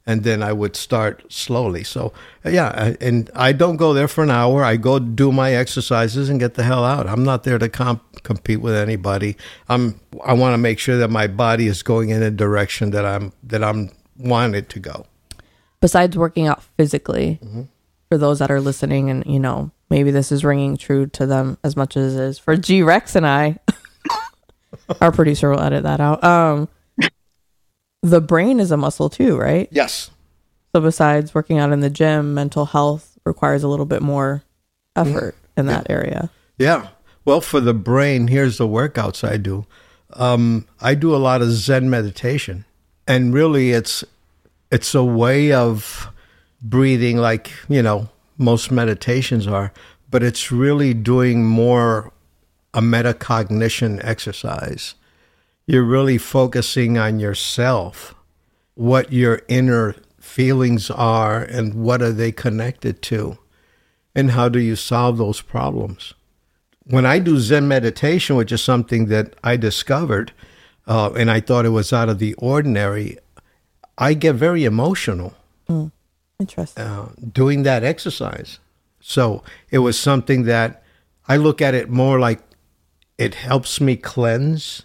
And 0.05 0.23
then 0.23 0.43
I 0.43 0.53
would 0.53 0.75
start 0.75 1.23
slowly. 1.33 1.83
So, 1.83 2.13
uh, 2.45 2.49
yeah, 2.49 2.93
and 3.01 3.31
I 3.33 3.51
don't 3.51 3.77
go 3.77 3.91
there 3.91 4.07
for 4.07 4.23
an 4.23 4.29
hour. 4.29 4.63
I 4.63 4.75
go 4.75 4.99
do 4.99 5.31
my 5.31 5.55
exercises 5.55 6.29
and 6.29 6.39
get 6.39 6.53
the 6.53 6.61
hell 6.61 6.85
out. 6.85 7.07
I'm 7.07 7.23
not 7.23 7.45
there 7.45 7.57
to 7.57 7.67
comp- 7.67 8.21
compete 8.21 8.61
with 8.61 8.75
anybody. 8.75 9.37
I'm, 9.67 9.99
I 10.23 10.33
want 10.33 10.53
to 10.53 10.59
make 10.59 10.77
sure 10.77 10.97
that 10.97 11.09
my 11.09 11.25
body 11.25 11.65
is 11.65 11.81
going 11.81 12.11
in 12.11 12.21
a 12.21 12.29
direction 12.29 12.91
that 12.91 13.03
I'm, 13.03 13.33
that 13.41 13.63
I'm 13.63 13.89
wanted 14.19 14.69
to 14.69 14.79
go. 14.79 15.07
Besides 15.81 16.15
working 16.15 16.45
out 16.45 16.61
physically, 16.77 17.39
mm-hmm. 17.43 17.63
for 18.09 18.19
those 18.19 18.37
that 18.37 18.51
are 18.51 18.61
listening, 18.61 19.09
and 19.09 19.25
you 19.25 19.39
know, 19.39 19.71
maybe 19.89 20.11
this 20.11 20.31
is 20.31 20.45
ringing 20.45 20.77
true 20.77 21.07
to 21.07 21.25
them 21.25 21.57
as 21.63 21.75
much 21.75 21.97
as 21.97 22.15
it 22.15 22.21
is 22.21 22.37
for 22.37 22.55
G 22.55 22.83
Rex 22.83 23.15
and 23.15 23.25
I. 23.25 23.57
Our 25.01 25.11
producer 25.11 25.49
will 25.49 25.61
edit 25.61 25.83
that 25.83 25.99
out. 25.99 26.23
Um, 26.23 26.67
the 28.01 28.21
brain 28.21 28.59
is 28.59 28.71
a 28.71 28.77
muscle 28.77 29.09
too, 29.09 29.37
right? 29.37 29.67
Yes. 29.71 30.11
So 30.73 30.81
besides 30.81 31.33
working 31.33 31.57
out 31.57 31.71
in 31.71 31.79
the 31.79 31.89
gym, 31.89 32.33
mental 32.33 32.65
health 32.65 33.17
requires 33.25 33.63
a 33.63 33.67
little 33.67 33.85
bit 33.85 34.01
more 34.01 34.43
effort 34.95 35.35
in 35.57 35.65
that 35.67 35.87
area. 35.89 36.29
Yeah. 36.57 36.89
Well, 37.23 37.41
for 37.41 37.59
the 37.59 37.73
brain, 37.73 38.27
here's 38.27 38.57
the 38.57 38.67
workouts 38.67 39.27
I 39.27 39.37
do. 39.37 39.65
Um, 40.13 40.67
I 40.79 40.93
do 40.93 41.15
a 41.15 41.17
lot 41.17 41.41
of 41.41 41.49
Zen 41.49 41.89
meditation, 41.89 42.65
and 43.07 43.33
really, 43.33 43.71
it's 43.71 44.03
it's 44.71 44.93
a 44.93 45.03
way 45.03 45.51
of 45.51 46.09
breathing, 46.61 47.17
like 47.17 47.51
you 47.67 47.81
know 47.81 48.09
most 48.37 48.71
meditations 48.71 49.47
are, 49.47 49.73
but 50.09 50.21
it's 50.21 50.51
really 50.51 50.93
doing 50.93 51.45
more 51.45 52.11
a 52.75 52.81
metacognition 52.81 53.99
exercise. 54.03 54.93
You're 55.65 55.83
really 55.83 56.19
focusing 56.19 56.99
on 56.99 57.19
yourself, 57.19 58.13
what 58.75 59.11
your 59.11 59.41
inner 59.47 59.95
feelings 60.19 60.91
are, 60.91 61.41
and 61.41 61.73
what 61.73 62.03
are 62.03 62.11
they 62.11 62.31
connected 62.31 63.01
to, 63.03 63.39
and 64.13 64.31
how 64.31 64.49
do 64.49 64.59
you 64.59 64.75
solve 64.75 65.17
those 65.17 65.41
problems 65.41 66.13
when 66.87 67.05
I 67.05 67.19
do 67.19 67.39
Zen 67.39 67.67
meditation, 67.67 68.35
which 68.35 68.51
is 68.51 68.63
something 68.63 69.07
that 69.07 69.35
I 69.43 69.57
discovered, 69.57 70.31
uh, 70.87 71.11
and 71.13 71.31
I 71.31 71.39
thought 71.39 71.65
it 71.65 71.69
was 71.69 71.91
out 71.91 72.09
of 72.09 72.19
the 72.19 72.35
ordinary, 72.35 73.17
I 73.97 74.13
get 74.13 74.35
very 74.35 74.65
emotional 74.65 75.33
Interesting. 76.39 76.83
uh, 76.83 77.09
doing 77.31 77.63
that 77.63 77.83
exercise. 77.83 78.59
So 78.99 79.43
it 79.71 79.79
was 79.79 79.97
something 79.97 80.43
that 80.43 80.83
I 81.27 81.37
look 81.37 81.61
at 81.61 81.73
it 81.73 81.89
more 81.89 82.19
like 82.19 82.44
it 83.17 83.35
helps 83.35 83.79
me 83.79 83.95
cleanse, 83.95 84.83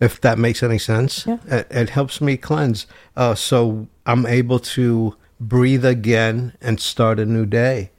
if 0.00 0.20
that 0.20 0.38
makes 0.38 0.62
any 0.62 0.78
sense. 0.78 1.26
Yeah. 1.26 1.38
It, 1.46 1.66
it 1.70 1.90
helps 1.90 2.20
me 2.20 2.36
cleanse. 2.36 2.86
Uh, 3.16 3.34
so 3.34 3.88
I'm 4.06 4.26
able 4.26 4.58
to 4.60 5.16
breathe 5.40 5.84
again 5.84 6.54
and 6.60 6.80
start 6.80 7.20
a 7.20 7.26
new 7.26 7.46
day. 7.46 7.90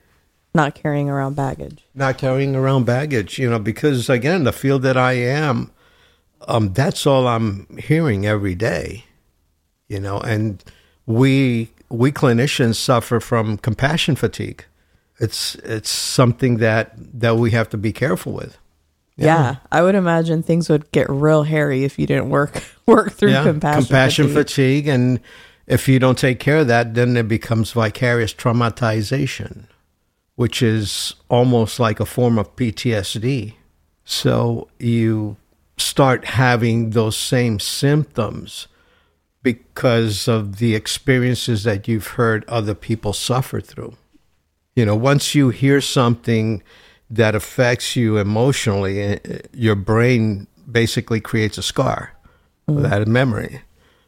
Not 0.54 0.76
carrying 0.76 1.10
around 1.10 1.36
baggage. 1.36 1.86
not 1.94 2.18
carrying 2.18 2.56
around 2.56 2.86
baggage, 2.86 3.38
you 3.38 3.50
know, 3.50 3.60
because 3.60 4.10
again, 4.10 4.44
the 4.46 4.52
field 4.52 4.82
that 4.82 4.98
I 4.98 5.14
am, 5.14 5.72
um, 6.48 6.74
that's 6.74 7.06
all 7.06 7.28
I'm 7.28 7.78
hearing 7.78 8.26
every 8.26 8.56
day, 8.56 9.06
you 9.88 10.00
know, 10.00 10.20
and 10.20 10.64
we 11.06 11.70
we 11.90 12.12
clinicians 12.12 12.76
suffer 12.76 13.20
from 13.20 13.58
compassion 13.58 14.16
fatigue. 14.16 14.66
It's 15.20 15.56
it's 15.56 15.90
something 15.90 16.58
that 16.58 16.94
that 16.98 17.38
we 17.38 17.52
have 17.52 17.70
to 17.70 17.78
be 17.78 17.94
careful 17.94 18.34
with. 18.34 18.58
Yeah. 19.26 19.58
I 19.72 19.82
would 19.82 19.96
imagine 19.96 20.44
things 20.44 20.70
would 20.70 20.92
get 20.92 21.10
real 21.10 21.44
hairy 21.44 21.84
if 21.84 22.00
you 22.00 22.08
didn't 22.08 22.30
work 22.30 22.64
work 22.86 23.14
through 23.14 23.34
compassion. 23.44 23.84
compassion 23.84 24.28
fatigue. 24.28 24.86
fatigue, 24.86 24.88
and 24.88 25.20
if 25.68 25.88
you 25.88 26.00
don't 26.00 26.18
take 26.18 26.40
care 26.40 26.58
of 26.60 26.68
that, 26.68 26.96
then 26.96 27.16
it 27.16 27.28
becomes 27.28 27.72
vicarious 27.72 28.34
traumatization, 28.34 29.66
which 30.36 30.62
is 30.62 31.16
almost 31.30 31.80
like 31.80 32.00
a 32.00 32.06
form 32.06 32.40
of 32.40 32.56
PTSD. 32.56 33.54
So 34.04 34.68
you 34.80 35.38
start 35.78 36.26
having 36.26 36.92
those 36.92 37.16
same 37.16 37.60
symptoms 37.60 38.68
because 39.44 40.28
of 40.28 40.58
the 40.58 40.76
experiences 40.76 41.64
that 41.64 41.88
you've 41.88 42.08
heard 42.08 42.44
other 42.48 42.74
people 42.74 43.14
suffer 43.14 43.62
through. 43.62 43.96
You 44.76 44.86
know, 44.86 44.96
once 44.96 45.36
you 45.36 45.50
hear 45.50 45.82
something 45.82 46.64
that 47.10 47.36
affects 47.36 47.96
you 47.96 48.18
emotionally, 48.18 49.02
eh, 49.02 49.20
eh, 49.26 49.40
your 49.54 49.76
brain 49.76 50.48
basically 50.72 51.20
creates 51.20 51.58
a 51.58 51.64
scar 51.64 52.14
without 52.68 53.02
a 53.02 53.06
memory. 53.06 53.62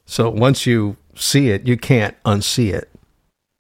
So 0.05 0.29
once 0.29 0.65
you 0.65 0.97
see 1.15 1.49
it, 1.49 1.65
you 1.65 1.77
can't 1.77 2.15
unsee 2.23 2.73
it. 2.73 2.89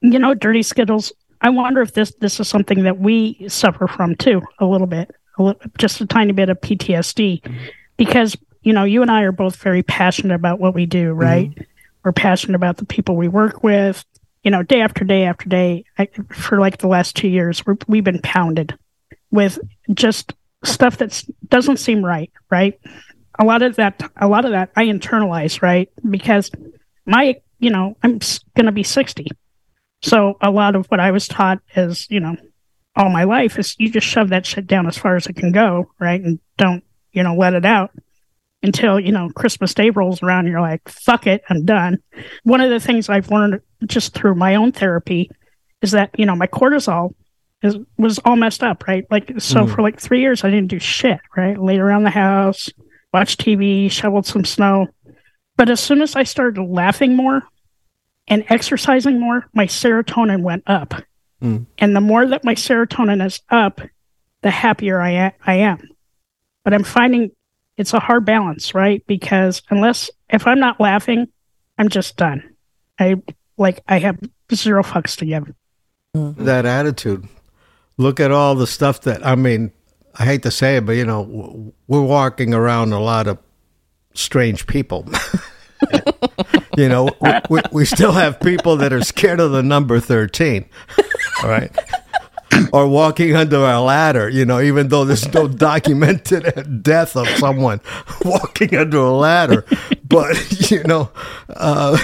You 0.01 0.19
know, 0.19 0.33
dirty 0.33 0.63
skittles. 0.63 1.11
I 1.41 1.49
wonder 1.49 1.81
if 1.81 1.93
this 1.93 2.13
this 2.19 2.39
is 2.39 2.47
something 2.47 2.83
that 2.83 2.99
we 2.99 3.47
suffer 3.47 3.87
from 3.87 4.15
too, 4.15 4.41
a 4.59 4.65
little 4.65 4.87
bit, 4.87 5.11
a 5.37 5.43
little, 5.43 5.61
just 5.77 6.01
a 6.01 6.05
tiny 6.05 6.33
bit 6.33 6.49
of 6.49 6.61
PTSD, 6.61 7.41
because 7.97 8.37
you 8.61 8.73
know, 8.73 8.83
you 8.83 9.01
and 9.01 9.09
I 9.09 9.23
are 9.23 9.31
both 9.31 9.55
very 9.55 9.81
passionate 9.81 10.35
about 10.35 10.59
what 10.59 10.75
we 10.75 10.85
do, 10.85 11.13
right? 11.13 11.51
We're 12.03 12.11
passionate 12.11 12.55
about 12.55 12.77
the 12.77 12.85
people 12.85 13.15
we 13.15 13.27
work 13.27 13.63
with. 13.63 14.05
You 14.43 14.51
know, 14.51 14.63
day 14.63 14.81
after 14.81 15.03
day 15.03 15.23
after 15.23 15.49
day, 15.49 15.83
I, 15.97 16.07
for 16.33 16.59
like 16.59 16.77
the 16.77 16.87
last 16.87 17.15
two 17.15 17.27
years, 17.27 17.65
we're, 17.65 17.77
we've 17.87 18.03
been 18.03 18.21
pounded 18.21 18.77
with 19.31 19.59
just 19.93 20.33
stuff 20.63 20.97
that 20.97 21.23
doesn't 21.47 21.77
seem 21.77 22.05
right, 22.05 22.31
right? 22.49 22.79
A 23.39 23.45
lot 23.45 23.61
of 23.61 23.77
that, 23.77 24.01
a 24.17 24.27
lot 24.27 24.45
of 24.45 24.51
that, 24.51 24.71
I 24.75 24.85
internalize, 24.85 25.61
right? 25.61 25.89
Because 26.07 26.51
my, 27.05 27.37
you 27.59 27.71
know, 27.71 27.97
I'm 28.03 28.19
going 28.55 28.65
to 28.65 28.71
be 28.71 28.83
sixty. 28.83 29.27
So 30.03 30.37
a 30.41 30.51
lot 30.51 30.75
of 30.75 30.85
what 30.87 30.99
I 30.99 31.11
was 31.11 31.27
taught 31.27 31.59
is, 31.75 32.07
you 32.09 32.19
know, 32.19 32.35
all 32.95 33.09
my 33.09 33.23
life 33.23 33.57
is 33.57 33.75
you 33.79 33.89
just 33.89 34.07
shove 34.07 34.29
that 34.29 34.45
shit 34.45 34.67
down 34.67 34.87
as 34.87 34.97
far 34.97 35.15
as 35.15 35.27
it 35.27 35.35
can 35.35 35.51
go, 35.51 35.91
right? 35.99 36.21
And 36.21 36.39
don't, 36.57 36.83
you 37.13 37.23
know, 37.23 37.35
let 37.35 37.53
it 37.53 37.65
out 37.65 37.91
until, 38.63 38.99
you 38.99 39.11
know, 39.11 39.29
Christmas 39.29 39.73
Day 39.73 39.89
rolls 39.89 40.21
around 40.21 40.45
and 40.45 40.49
you're 40.49 40.61
like, 40.61 40.87
fuck 40.89 41.25
it, 41.25 41.43
I'm 41.49 41.65
done. 41.65 41.99
One 42.43 42.61
of 42.61 42.69
the 42.69 42.79
things 42.79 43.09
I've 43.09 43.31
learned 43.31 43.61
just 43.85 44.13
through 44.13 44.35
my 44.35 44.55
own 44.55 44.71
therapy 44.71 45.31
is 45.81 45.91
that, 45.91 46.11
you 46.17 46.25
know, 46.25 46.35
my 46.35 46.47
cortisol 46.47 47.13
is 47.61 47.77
was 47.97 48.19
all 48.19 48.35
messed 48.35 48.63
up, 48.63 48.87
right? 48.87 49.05
Like 49.11 49.33
so 49.39 49.67
for 49.67 49.81
like 49.81 49.99
three 49.99 50.21
years 50.21 50.43
I 50.43 50.49
didn't 50.49 50.69
do 50.69 50.79
shit, 50.79 51.19
right? 51.35 51.59
Laid 51.59 51.79
around 51.79 52.03
the 52.03 52.09
house, 52.09 52.69
watched 53.13 53.39
TV, 53.39 53.91
shoveled 53.91 54.25
some 54.25 54.45
snow. 54.45 54.87
But 55.57 55.69
as 55.69 55.79
soon 55.79 56.01
as 56.01 56.15
I 56.15 56.23
started 56.23 56.61
laughing 56.61 57.15
more 57.15 57.43
and 58.27 58.43
exercising 58.49 59.19
more, 59.19 59.47
my 59.53 59.67
serotonin 59.67 60.41
went 60.41 60.63
up. 60.65 60.95
Mm. 61.41 61.65
And 61.77 61.95
the 61.95 62.01
more 62.01 62.25
that 62.25 62.43
my 62.43 62.55
serotonin 62.55 63.23
is 63.25 63.41
up, 63.49 63.81
the 64.41 64.51
happier 64.51 65.01
I 65.01 65.11
am, 65.11 65.31
I 65.45 65.55
am. 65.55 65.87
But 66.63 66.73
I'm 66.73 66.83
finding 66.83 67.31
it's 67.77 67.93
a 67.93 67.99
hard 67.99 68.25
balance, 68.25 68.73
right? 68.73 69.05
Because 69.07 69.61
unless 69.69 70.09
if 70.29 70.47
I'm 70.47 70.59
not 70.59 70.79
laughing, 70.79 71.27
I'm 71.77 71.89
just 71.89 72.17
done. 72.17 72.43
I 72.99 73.15
like 73.57 73.81
I 73.87 73.99
have 73.99 74.19
zero 74.53 74.83
fucks 74.83 75.17
to 75.17 75.25
give. 75.25 75.51
That 76.13 76.65
attitude. 76.65 77.27
Look 77.97 78.19
at 78.19 78.31
all 78.31 78.55
the 78.55 78.67
stuff 78.67 79.01
that, 79.01 79.25
I 79.25 79.35
mean, 79.35 79.71
I 80.15 80.25
hate 80.25 80.43
to 80.43 80.51
say 80.51 80.77
it, 80.77 80.85
but, 80.85 80.93
you 80.93 81.05
know, 81.05 81.73
we're 81.87 82.01
walking 82.01 82.53
around 82.53 82.93
a 82.93 82.99
lot 82.99 83.27
of 83.27 83.37
strange 84.13 84.67
people. 84.67 85.07
you 86.77 86.89
know, 86.89 87.09
we, 87.49 87.61
we 87.71 87.85
still 87.85 88.11
have 88.11 88.39
people 88.39 88.77
that 88.77 88.93
are 88.93 89.03
scared 89.03 89.39
of 89.39 89.51
the 89.51 89.63
number 89.63 89.99
13. 89.99 90.65
All 91.43 91.49
right. 91.49 91.71
or 92.73 92.87
walking 92.87 93.35
under 93.35 93.57
a 93.57 93.79
ladder, 93.81 94.29
you 94.29 94.45
know, 94.45 94.59
even 94.61 94.89
though 94.89 95.05
there's 95.05 95.31
no 95.33 95.47
documented 95.47 96.83
death 96.83 97.15
of 97.15 97.27
someone 97.37 97.81
walking 98.25 98.75
under 98.75 98.97
a 98.97 99.11
ladder. 99.11 99.65
But, 100.07 100.71
you 100.71 100.83
know, 100.83 101.09
uh, 101.49 101.97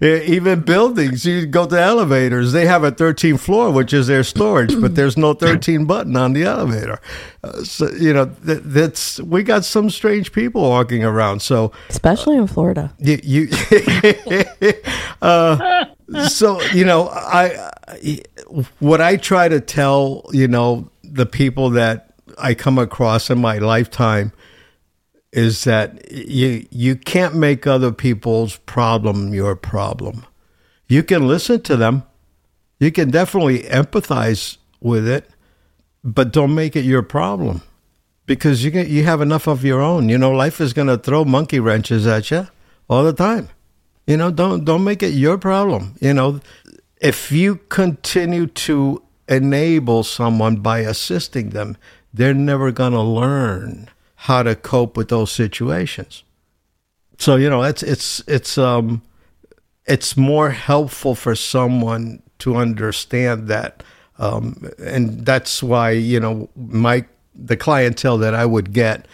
even 0.00 0.60
buildings, 0.60 1.24
you 1.24 1.46
go 1.46 1.66
to 1.66 1.80
elevators, 1.80 2.52
they 2.52 2.66
have 2.66 2.84
a 2.84 2.92
13th 2.92 3.40
floor, 3.40 3.70
which 3.70 3.92
is 3.92 4.06
their 4.06 4.24
storage, 4.24 4.78
but 4.80 4.94
there's 4.94 5.16
no 5.16 5.34
13 5.34 5.84
button 5.84 6.16
on 6.16 6.32
the 6.32 6.44
elevator. 6.44 7.00
Uh, 7.42 7.62
so, 7.64 7.90
you 7.92 8.12
know, 8.12 8.26
th- 8.46 8.62
that's, 8.64 9.20
we 9.20 9.42
got 9.42 9.64
some 9.64 9.90
strange 9.90 10.32
people 10.32 10.62
walking 10.62 11.04
around. 11.04 11.42
So, 11.42 11.72
especially 11.88 12.36
in 12.36 12.46
Florida. 12.46 12.92
You, 12.98 13.18
you 13.22 13.48
uh, 15.22 15.84
so 16.28 16.60
you 16.72 16.84
know, 16.84 17.08
I 17.08 17.72
what 18.78 19.00
I 19.00 19.16
try 19.16 19.48
to 19.48 19.60
tell 19.60 20.24
you 20.32 20.48
know 20.48 20.90
the 21.02 21.26
people 21.26 21.70
that 21.70 22.14
I 22.38 22.54
come 22.54 22.78
across 22.78 23.30
in 23.30 23.40
my 23.40 23.58
lifetime 23.58 24.32
is 25.34 25.64
that 25.64 26.12
you 26.12 26.64
you 26.70 26.94
can't 26.94 27.34
make 27.34 27.66
other 27.66 27.90
people's 27.90 28.56
problem 28.58 29.34
your 29.34 29.56
problem. 29.56 30.24
You 30.86 31.02
can 31.02 31.26
listen 31.26 31.60
to 31.62 31.76
them. 31.76 32.04
You 32.78 32.92
can 32.92 33.10
definitely 33.10 33.64
empathize 33.64 34.58
with 34.80 35.08
it, 35.08 35.28
but 36.04 36.32
don't 36.32 36.54
make 36.54 36.76
it 36.76 36.84
your 36.84 37.02
problem 37.02 37.62
because 38.26 38.64
you 38.64 38.70
get, 38.70 38.86
you 38.86 39.02
have 39.04 39.20
enough 39.20 39.48
of 39.48 39.64
your 39.64 39.80
own. 39.80 40.08
You 40.08 40.18
know, 40.18 40.30
life 40.30 40.60
is 40.60 40.72
going 40.72 40.88
to 40.88 40.98
throw 40.98 41.24
monkey 41.24 41.58
wrenches 41.58 42.06
at 42.06 42.30
you 42.30 42.46
all 42.88 43.02
the 43.02 43.12
time. 43.12 43.48
You 44.06 44.16
know, 44.16 44.30
don't 44.30 44.64
don't 44.64 44.84
make 44.84 45.02
it 45.02 45.14
your 45.14 45.36
problem. 45.36 45.96
You 46.00 46.14
know, 46.14 46.40
if 47.00 47.32
you 47.32 47.56
continue 47.70 48.46
to 48.46 49.02
enable 49.28 50.04
someone 50.04 50.56
by 50.56 50.80
assisting 50.80 51.50
them, 51.50 51.76
they're 52.12 52.34
never 52.34 52.70
going 52.70 52.92
to 52.92 53.02
learn 53.02 53.88
how 54.24 54.42
to 54.42 54.56
cope 54.56 54.96
with 54.96 55.08
those 55.10 55.30
situations. 55.30 56.22
So, 57.18 57.36
you 57.36 57.50
know, 57.50 57.62
it's 57.62 57.82
it's 57.82 58.22
it's 58.26 58.56
um 58.56 59.02
it's 59.84 60.16
more 60.16 60.48
helpful 60.48 61.14
for 61.14 61.34
someone 61.34 62.22
to 62.38 62.56
understand 62.56 63.48
that 63.48 63.82
um 64.18 64.70
and 64.78 65.26
that's 65.26 65.62
why, 65.62 65.90
you 65.90 66.18
know, 66.18 66.48
my 66.56 67.04
the 67.34 67.56
clientele 67.56 68.16
that 68.16 68.34
I 68.34 68.46
would 68.46 68.72
get 68.72 69.06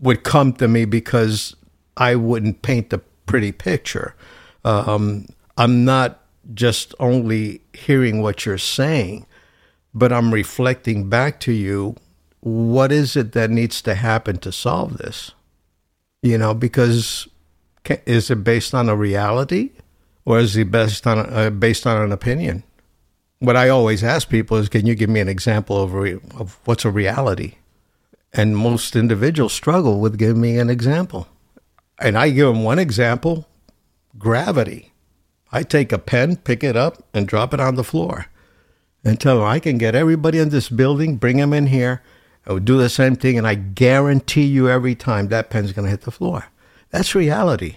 would 0.00 0.22
come 0.24 0.54
to 0.54 0.66
me 0.66 0.86
because 0.86 1.54
I 1.98 2.14
wouldn't 2.14 2.62
paint 2.62 2.88
the 2.88 2.98
pretty 3.26 3.52
picture. 3.52 4.14
Um, 4.64 5.26
I'm 5.58 5.84
not 5.84 6.20
just 6.54 6.94
only 6.98 7.60
hearing 7.74 8.22
what 8.22 8.46
you're 8.46 8.56
saying, 8.56 9.26
but 9.92 10.10
I'm 10.10 10.32
reflecting 10.32 11.10
back 11.10 11.38
to 11.40 11.52
you 11.52 11.96
what 12.40 12.92
is 12.92 13.16
it 13.16 13.32
that 13.32 13.50
needs 13.50 13.82
to 13.82 13.94
happen 13.94 14.38
to 14.38 14.52
solve 14.52 14.98
this? 14.98 15.32
You 16.22 16.38
know, 16.38 16.54
because 16.54 17.28
is 18.06 18.30
it 18.30 18.44
based 18.44 18.74
on 18.74 18.88
a 18.88 18.96
reality 18.96 19.70
or 20.24 20.38
is 20.38 20.56
it 20.56 20.70
based 20.70 21.06
on 21.06 21.18
uh, 21.18 21.50
based 21.50 21.86
on 21.86 22.02
an 22.02 22.12
opinion? 22.12 22.64
What 23.40 23.56
I 23.56 23.68
always 23.68 24.02
ask 24.02 24.28
people 24.28 24.56
is, 24.56 24.68
can 24.68 24.84
you 24.84 24.94
give 24.96 25.08
me 25.08 25.20
an 25.20 25.28
example 25.28 25.80
of, 25.80 25.94
re- 25.94 26.18
of 26.36 26.58
what's 26.64 26.84
a 26.84 26.90
reality? 26.90 27.54
And 28.32 28.56
most 28.56 28.96
individuals 28.96 29.52
struggle 29.52 30.00
with 30.00 30.18
giving 30.18 30.40
me 30.40 30.58
an 30.58 30.68
example. 30.68 31.28
And 32.00 32.18
I 32.18 32.30
give 32.30 32.48
them 32.48 32.64
one 32.64 32.80
example 32.80 33.48
gravity. 34.18 34.92
I 35.52 35.62
take 35.62 35.92
a 35.92 35.98
pen, 35.98 36.36
pick 36.36 36.64
it 36.64 36.76
up, 36.76 37.04
and 37.14 37.28
drop 37.28 37.54
it 37.54 37.60
on 37.60 37.76
the 37.76 37.84
floor 37.84 38.26
and 39.04 39.20
tell 39.20 39.38
them 39.38 39.46
I 39.46 39.60
can 39.60 39.78
get 39.78 39.94
everybody 39.94 40.38
in 40.38 40.50
this 40.50 40.68
building, 40.68 41.16
bring 41.16 41.36
them 41.38 41.52
in 41.52 41.68
here, 41.68 42.02
I 42.48 42.52
would 42.52 42.64
do 42.64 42.78
the 42.78 42.88
same 42.88 43.14
thing, 43.14 43.36
and 43.36 43.46
I 43.46 43.54
guarantee 43.54 44.46
you 44.46 44.70
every 44.70 44.94
time 44.94 45.28
that 45.28 45.50
pen's 45.50 45.72
going 45.72 45.84
to 45.84 45.90
hit 45.90 46.02
the 46.02 46.10
floor. 46.10 46.46
That's 46.90 47.14
reality. 47.14 47.76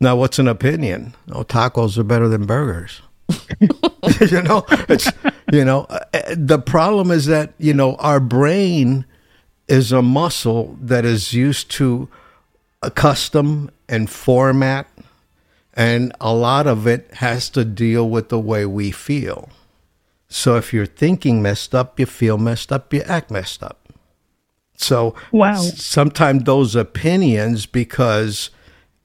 Now, 0.00 0.16
what's 0.16 0.38
an 0.38 0.48
opinion? 0.48 1.14
Oh, 1.30 1.44
tacos 1.44 1.98
are 1.98 2.04
better 2.04 2.26
than 2.26 2.46
burgers. 2.46 3.02
you 3.60 4.42
know, 4.42 4.64
it's 4.88 5.10
you 5.52 5.64
know 5.64 5.86
uh, 5.88 6.00
uh, 6.12 6.34
the 6.36 6.58
problem 6.58 7.10
is 7.10 7.26
that 7.26 7.54
you 7.58 7.72
know 7.72 7.94
our 7.96 8.20
brain 8.20 9.06
is 9.66 9.92
a 9.92 10.02
muscle 10.02 10.76
that 10.80 11.06
is 11.06 11.32
used 11.32 11.70
to 11.70 12.08
a 12.82 12.90
custom 12.90 13.70
and 13.88 14.10
format, 14.10 14.86
and 15.72 16.12
a 16.20 16.34
lot 16.34 16.66
of 16.66 16.86
it 16.86 17.10
has 17.14 17.48
to 17.50 17.64
deal 17.64 18.08
with 18.08 18.28
the 18.28 18.38
way 18.38 18.66
we 18.66 18.90
feel. 18.90 19.48
So 20.36 20.56
if 20.56 20.72
you're 20.72 20.84
thinking 20.84 21.42
messed 21.42 21.76
up, 21.76 22.00
you 22.00 22.06
feel 22.06 22.38
messed 22.38 22.72
up, 22.72 22.92
you 22.92 23.02
act 23.02 23.30
messed 23.30 23.62
up. 23.62 23.88
So 24.76 25.14
wow. 25.30 25.54
sometimes 25.54 26.42
those 26.42 26.74
opinions, 26.74 27.66
because 27.66 28.50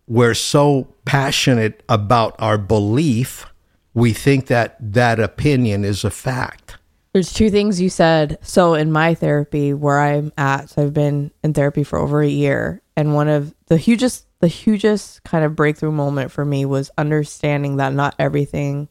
we're 0.07 0.33
so 0.33 0.87
passionate 1.05 1.83
about 1.87 2.35
our 2.39 2.57
belief, 2.57 3.45
we 3.93 4.11
think 4.11 4.47
that 4.47 4.75
that 4.79 5.19
opinion 5.19 5.85
is 5.85 6.03
a 6.03 6.09
fact. 6.09 6.77
There's 7.13 7.31
two 7.31 7.51
things 7.51 7.79
you 7.79 7.89
said. 7.89 8.39
So 8.41 8.73
in 8.73 8.91
my 8.91 9.13
therapy, 9.13 9.71
where 9.71 9.99
I'm 9.99 10.33
at, 10.35 10.71
so 10.71 10.81
I've 10.81 10.95
been 10.95 11.29
in 11.43 11.53
therapy 11.53 11.83
for 11.83 11.99
over 11.99 12.23
a 12.23 12.27
year, 12.27 12.81
and 12.97 13.13
one 13.13 13.27
of 13.27 13.53
the 13.67 13.77
hugest 13.77 14.25
the 14.39 14.47
hugest 14.47 15.23
kind 15.25 15.45
of 15.45 15.55
breakthrough 15.55 15.91
moment 15.91 16.31
for 16.31 16.43
me 16.43 16.65
was 16.65 16.89
understanding 16.97 17.77
that 17.77 17.93
not 17.93 18.15
everything 18.17 18.89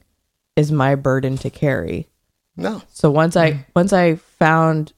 is 0.55 0.71
my 0.71 0.95
burden 0.95 1.37
to 1.39 1.49
carry. 1.49 2.08
No. 2.59 2.81
So 2.89 3.09
once 3.09 3.35
I 3.37 3.65
once 3.75 3.93
I 3.93 4.15
found 4.15 4.93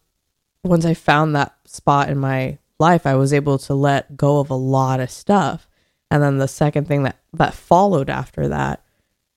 once 0.63 0.85
I 0.85 0.93
found 0.93 1.35
that 1.35 1.55
spot 1.65 2.09
in 2.09 2.17
my 2.17 2.57
life, 2.79 3.05
I 3.05 3.15
was 3.15 3.33
able 3.33 3.57
to 3.59 3.73
let 3.73 4.17
go 4.17 4.39
of 4.39 4.49
a 4.49 4.55
lot 4.55 4.99
of 4.99 5.11
stuff. 5.11 5.67
And 6.09 6.21
then 6.21 6.37
the 6.39 6.47
second 6.47 6.87
thing 6.87 7.03
that 7.03 7.17
that 7.33 7.53
followed 7.53 8.09
after 8.09 8.47
that 8.49 8.83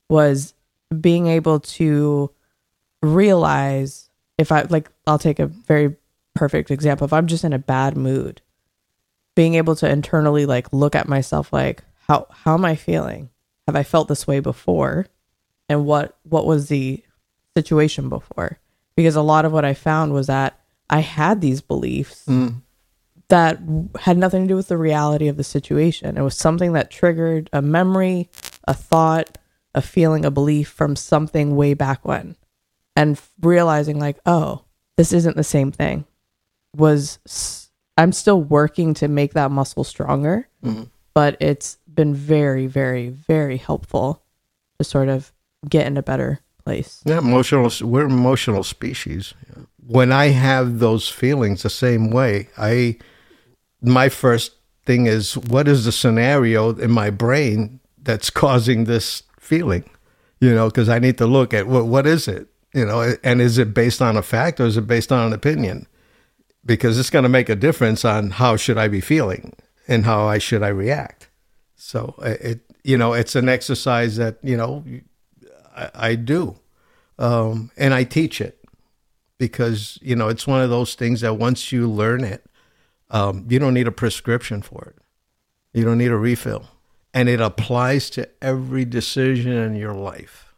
was 0.09 0.55
being 1.01 1.27
able 1.27 1.61
to 1.61 2.31
realize 3.03 4.09
if 4.39 4.51
I 4.51 4.63
like 4.63 4.91
I'll 5.07 5.19
take 5.19 5.39
a 5.39 5.47
very 5.47 5.97
perfect 6.35 6.71
example. 6.71 7.05
If 7.05 7.13
I'm 7.13 7.27
just 7.27 7.45
in 7.45 7.53
a 7.53 7.59
bad 7.59 7.97
mood, 7.97 8.41
being 9.37 9.55
able 9.55 9.77
to 9.77 9.89
internally 9.89 10.47
like 10.47 10.73
look 10.73 10.95
at 10.95 11.09
myself 11.09 11.53
like 11.53 11.85
how 12.09 12.27
how 12.31 12.55
am 12.55 12.65
I 12.65 12.75
feeling? 12.75 13.31
Have 13.67 13.77
I 13.77 13.83
felt 13.83 14.09
this 14.09 14.27
way 14.27 14.41
before? 14.41 15.07
And 15.69 15.87
what 15.87 16.17
what 16.25 16.47
was 16.47 16.69
the 16.69 17.03
situation 17.57 18.09
before? 18.09 18.59
Because 18.97 19.17
a 19.17 19.23
lot 19.23 19.45
of 19.45 19.53
what 19.53 19.65
I 19.65 19.75
found 19.75 20.13
was 20.13 20.27
that 20.29 20.59
I 20.91 21.01
had 21.01 21.41
these 21.41 21.61
beliefs 21.61 22.25
mm. 22.27 22.61
that 23.29 23.59
had 24.01 24.19
nothing 24.19 24.43
to 24.43 24.49
do 24.49 24.57
with 24.57 24.69
the 24.69 24.77
reality 24.77 25.29
of 25.29 25.37
the 25.37 25.45
situation. 25.45 26.17
It 26.17 26.23
was 26.23 26.37
something 26.37 26.73
that 26.75 26.91
triggered 26.91 27.51
a 27.53 27.63
memory, 27.63 28.29
a 28.69 28.75
thought, 28.75 29.39
a 29.75 29.83
feeling, 29.83 30.25
a 30.25 30.31
belief 30.31 30.69
from 30.69 30.95
something 30.95 31.57
way 31.57 31.75
back 31.75 32.05
when. 32.05 32.37
And 32.97 33.21
realizing 33.41 33.99
like, 33.99 34.19
oh, 34.25 34.65
this 34.97 35.13
isn't 35.13 35.37
the 35.37 35.45
same 35.45 35.73
thing 35.73 36.05
was 36.77 37.19
I'm 37.97 38.13
still 38.13 38.41
working 38.41 38.95
to 38.95 39.09
make 39.09 39.35
that 39.35 39.51
muscle 39.51 39.85
stronger, 39.85 40.49
mm-hmm. 40.63 40.85
but 41.15 41.37
it's 41.41 41.79
been 41.93 42.15
very, 42.15 42.67
very, 42.67 43.09
very 43.09 43.57
helpful 43.57 44.23
to 44.79 44.85
sort 44.85 45.09
of 45.09 45.33
get 45.69 45.87
in 45.87 45.97
a 45.97 46.03
better 46.03 46.41
place. 46.65 47.03
Yeah, 47.05 47.19
emotional. 47.19 47.71
We're 47.83 48.07
emotional 48.07 48.65
species. 48.65 49.35
When 49.87 50.13
I 50.13 50.27
have 50.29 50.79
those 50.79 51.09
feelings 51.09 51.63
the 51.63 51.71
same 51.71 52.11
way, 52.11 52.49
I 52.57 52.99
my 53.83 54.09
first 54.09 54.53
thing 54.87 55.07
is 55.07 55.37
what 55.37 55.69
is 55.69 55.85
the 55.85 55.93
scenario 55.93 56.75
in 56.75 56.91
my 56.91 57.11
brain 57.11 57.81
that's 58.03 58.31
causing 58.31 58.85
this 58.85 59.23
feeling? 59.39 59.89
You 60.41 60.55
know, 60.55 60.69
because 60.69 60.89
I 60.89 60.99
need 60.99 61.19
to 61.19 61.27
look 61.27 61.55
at 61.55 61.67
what 61.67 61.87
what 61.87 62.07
is 62.07 62.29
it? 62.29 62.49
You 62.75 62.85
know, 62.85 63.15
and 63.23 63.41
is 63.41 63.59
it 63.59 63.73
based 63.73 64.03
on 64.03 64.17
a 64.17 64.23
fact 64.23 64.59
or 64.61 64.67
is 64.67 64.77
it 64.77 64.87
based 64.87 65.13
on 65.13 65.29
an 65.29 65.33
opinion? 65.33 65.87
because 66.65 66.99
it's 66.99 67.11
going 67.11 67.25
to 67.25 67.29
make 67.29 67.49
a 67.49 67.57
difference 67.57 68.05
on 68.05 68.31
how 68.31 68.57
should 68.57 68.79
I 68.79 68.89
be 68.89 69.01
feeling 69.01 69.55
and 69.87 70.05
how 70.05 70.27
I 70.27 70.39
should 70.39 70.63
I 70.63 70.69
react. 70.69 71.29
So 71.77 72.15
uh, 72.19 72.37
it, 72.41 72.61
you 72.83 72.97
know, 72.97 73.13
it's 73.13 73.37
an 73.37 73.49
exercise 73.49 74.17
that 74.17 74.39
you 74.43 74.57
know 74.57 74.85
I, 75.75 75.91
I 75.95 76.15
do, 76.15 76.57
um, 77.19 77.71
and 77.77 77.95
I 77.95 78.05
teach 78.05 78.41
it 78.41 78.65
because 79.39 79.99
you 80.03 80.17
know 80.17 80.29
it's 80.29 80.47
one 80.47 80.63
of 80.63 80.71
those 80.71 80.95
things 80.95 81.21
that 81.23 81.35
once 81.35 81.73
you 81.73 81.89
learn 81.89 82.25
it, 82.25 82.47
um, 83.11 83.47
you 83.49 83.59
don't 83.59 83.75
need 83.75 83.87
a 83.89 83.93
prescription 83.93 84.63
for 84.63 84.95
it. 84.97 85.03
You 85.73 85.85
don't 85.85 85.99
need 85.99 86.11
a 86.11 86.17
refill, 86.17 86.69
and 87.13 87.29
it 87.29 87.41
applies 87.41 88.11
to 88.11 88.29
every 88.41 88.85
decision 88.85 89.53
in 89.53 89.75
your 89.77 89.95
life. 89.95 90.55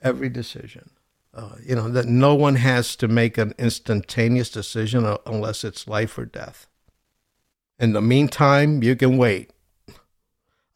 Every 0.00 0.28
decision. 0.28 0.90
Uh, 1.34 1.56
you 1.62 1.74
know 1.74 1.88
that 1.88 2.06
no 2.06 2.34
one 2.34 2.56
has 2.56 2.96
to 2.96 3.06
make 3.06 3.36
an 3.38 3.54
instantaneous 3.58 4.50
decision 4.50 5.16
unless 5.26 5.62
it's 5.62 5.86
life 5.86 6.16
or 6.18 6.24
death 6.24 6.66
In 7.78 7.92
the 7.92 8.00
meantime, 8.00 8.82
you 8.82 8.96
can 8.96 9.18
wait. 9.18 9.50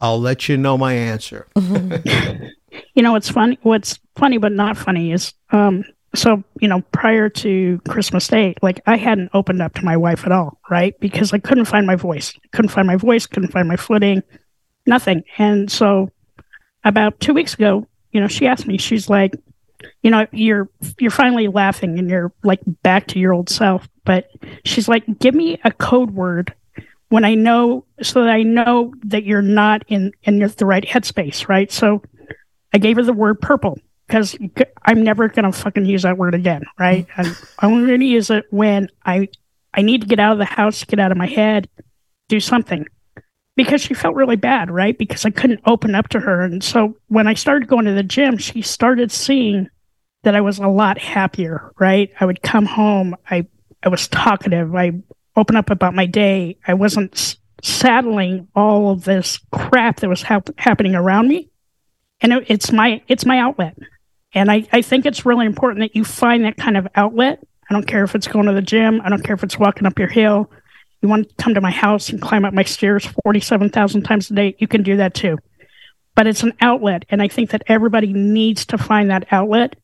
I'll 0.00 0.20
let 0.20 0.48
you 0.48 0.56
know 0.56 0.76
my 0.76 0.94
answer. 0.94 1.46
You 2.94 3.02
know 3.02 3.12
what's 3.12 3.30
funny? 3.30 3.58
What's 3.62 3.98
funny 4.16 4.38
but 4.38 4.52
not 4.52 4.76
funny 4.76 5.12
is 5.12 5.32
um. 5.50 5.84
So 6.14 6.44
you 6.60 6.68
know, 6.68 6.82
prior 6.92 7.30
to 7.30 7.80
Christmas 7.88 8.28
Day, 8.28 8.54
like 8.60 8.82
I 8.86 8.98
hadn't 8.98 9.30
opened 9.32 9.62
up 9.62 9.72
to 9.74 9.84
my 9.84 9.96
wife 9.96 10.26
at 10.26 10.32
all, 10.32 10.58
right? 10.70 10.98
Because 11.00 11.32
I 11.32 11.38
couldn't 11.38 11.64
find 11.64 11.86
my 11.86 11.96
voice. 11.96 12.34
Couldn't 12.52 12.68
find 12.68 12.86
my 12.86 12.96
voice. 12.96 13.26
Couldn't 13.26 13.50
find 13.50 13.66
my 13.66 13.76
footing. 13.76 14.22
Nothing. 14.86 15.24
And 15.38 15.70
so, 15.70 16.10
about 16.84 17.18
two 17.20 17.32
weeks 17.32 17.54
ago, 17.54 17.86
you 18.10 18.20
know, 18.20 18.28
she 18.28 18.46
asked 18.46 18.66
me. 18.66 18.76
She's 18.76 19.08
like, 19.08 19.32
you 20.02 20.10
know, 20.10 20.26
you're 20.32 20.68
you're 20.98 21.10
finally 21.10 21.48
laughing 21.48 21.98
and 21.98 22.10
you're 22.10 22.32
like 22.42 22.60
back 22.82 23.06
to 23.08 23.18
your 23.18 23.32
old 23.32 23.48
self. 23.48 23.88
But 24.04 24.28
she's 24.64 24.88
like, 24.88 25.04
give 25.18 25.34
me 25.34 25.58
a 25.64 25.70
code 25.70 26.10
word 26.10 26.54
when 27.08 27.24
I 27.24 27.34
know, 27.34 27.84
so 28.02 28.22
that 28.24 28.30
I 28.30 28.42
know 28.42 28.92
that 29.04 29.24
you're 29.24 29.42
not 29.42 29.82
in 29.88 30.12
in 30.24 30.38
the 30.40 30.66
right 30.66 30.84
headspace, 30.84 31.48
right? 31.48 31.70
So 31.70 32.02
I 32.72 32.78
gave 32.78 32.96
her 32.96 33.02
the 33.02 33.12
word 33.12 33.40
purple 33.40 33.78
because 34.06 34.36
I'm 34.82 35.02
never 35.02 35.28
gonna 35.28 35.52
fucking 35.52 35.86
use 35.86 36.02
that 36.02 36.18
word 36.18 36.34
again, 36.34 36.64
right? 36.78 37.06
I'm 37.16 37.34
only 37.62 37.90
gonna 37.90 38.04
use 38.04 38.30
it 38.30 38.44
when 38.50 38.88
I 39.04 39.28
I 39.74 39.82
need 39.82 40.02
to 40.02 40.06
get 40.06 40.20
out 40.20 40.32
of 40.32 40.38
the 40.38 40.44
house, 40.44 40.84
get 40.84 40.98
out 40.98 41.12
of 41.12 41.18
my 41.18 41.26
head, 41.26 41.68
do 42.28 42.40
something. 42.40 42.86
Because 43.54 43.82
she 43.82 43.92
felt 43.92 44.14
really 44.14 44.36
bad, 44.36 44.70
right? 44.70 44.96
Because 44.96 45.26
I 45.26 45.30
couldn't 45.30 45.60
open 45.66 45.94
up 45.94 46.08
to 46.08 46.20
her. 46.20 46.40
And 46.40 46.64
so 46.64 46.96
when 47.08 47.26
I 47.26 47.34
started 47.34 47.68
going 47.68 47.84
to 47.84 47.92
the 47.92 48.02
gym, 48.02 48.38
she 48.38 48.62
started 48.62 49.12
seeing 49.12 49.68
that 50.22 50.34
I 50.34 50.40
was 50.40 50.58
a 50.58 50.68
lot 50.68 50.98
happier, 50.98 51.72
right? 51.78 52.10
I 52.18 52.24
would 52.24 52.42
come 52.42 52.64
home, 52.64 53.14
I 53.30 53.46
I 53.82 53.88
was 53.88 54.08
talkative, 54.08 54.74
I 54.74 54.92
open 55.36 55.56
up 55.56 55.70
about 55.70 55.94
my 55.94 56.06
day. 56.06 56.56
I 56.66 56.74
wasn't 56.74 57.36
saddling 57.62 58.48
all 58.54 58.90
of 58.90 59.04
this 59.04 59.38
crap 59.52 60.00
that 60.00 60.08
was 60.08 60.22
hap- 60.22 60.58
happening 60.58 60.94
around 60.94 61.28
me 61.28 61.50
and 62.22 62.32
it, 62.32 62.44
it's 62.48 62.72
my 62.72 63.02
it's 63.08 63.26
my 63.26 63.38
outlet. 63.38 63.76
And 64.34 64.50
I, 64.50 64.66
I 64.72 64.80
think 64.80 65.04
it's 65.04 65.26
really 65.26 65.44
important 65.44 65.80
that 65.80 65.94
you 65.94 66.04
find 66.04 66.44
that 66.44 66.56
kind 66.56 66.78
of 66.78 66.88
outlet. 66.94 67.40
I 67.68 67.74
don't 67.74 67.86
care 67.86 68.02
if 68.02 68.14
it's 68.14 68.28
going 68.28 68.46
to 68.46 68.54
the 68.54 68.62
gym. 68.62 69.02
I 69.04 69.10
don't 69.10 69.22
care 69.22 69.34
if 69.34 69.44
it's 69.44 69.58
walking 69.58 69.86
up 69.86 69.98
your 69.98 70.08
hill. 70.08 70.50
You 71.02 71.08
want 71.08 71.28
to 71.28 71.34
come 71.34 71.52
to 71.52 71.60
my 71.60 71.70
house 71.70 72.08
and 72.08 72.22
climb 72.22 72.46
up 72.46 72.54
my 72.54 72.62
stairs 72.62 73.06
47000 73.24 74.02
times 74.02 74.30
a 74.30 74.34
day 74.34 74.56
you 74.58 74.68
can 74.68 74.82
do 74.82 74.96
that 74.96 75.12
too. 75.12 75.36
But 76.14 76.26
it's 76.26 76.42
an 76.42 76.54
outlet. 76.60 77.04
And 77.10 77.20
i 77.20 77.28
think 77.28 77.50
that 77.50 77.62
everybody 77.66 78.12
needs 78.12 78.64
to 78.66 78.78
find 78.78 79.10
that 79.10 79.26
outlet 79.30 79.76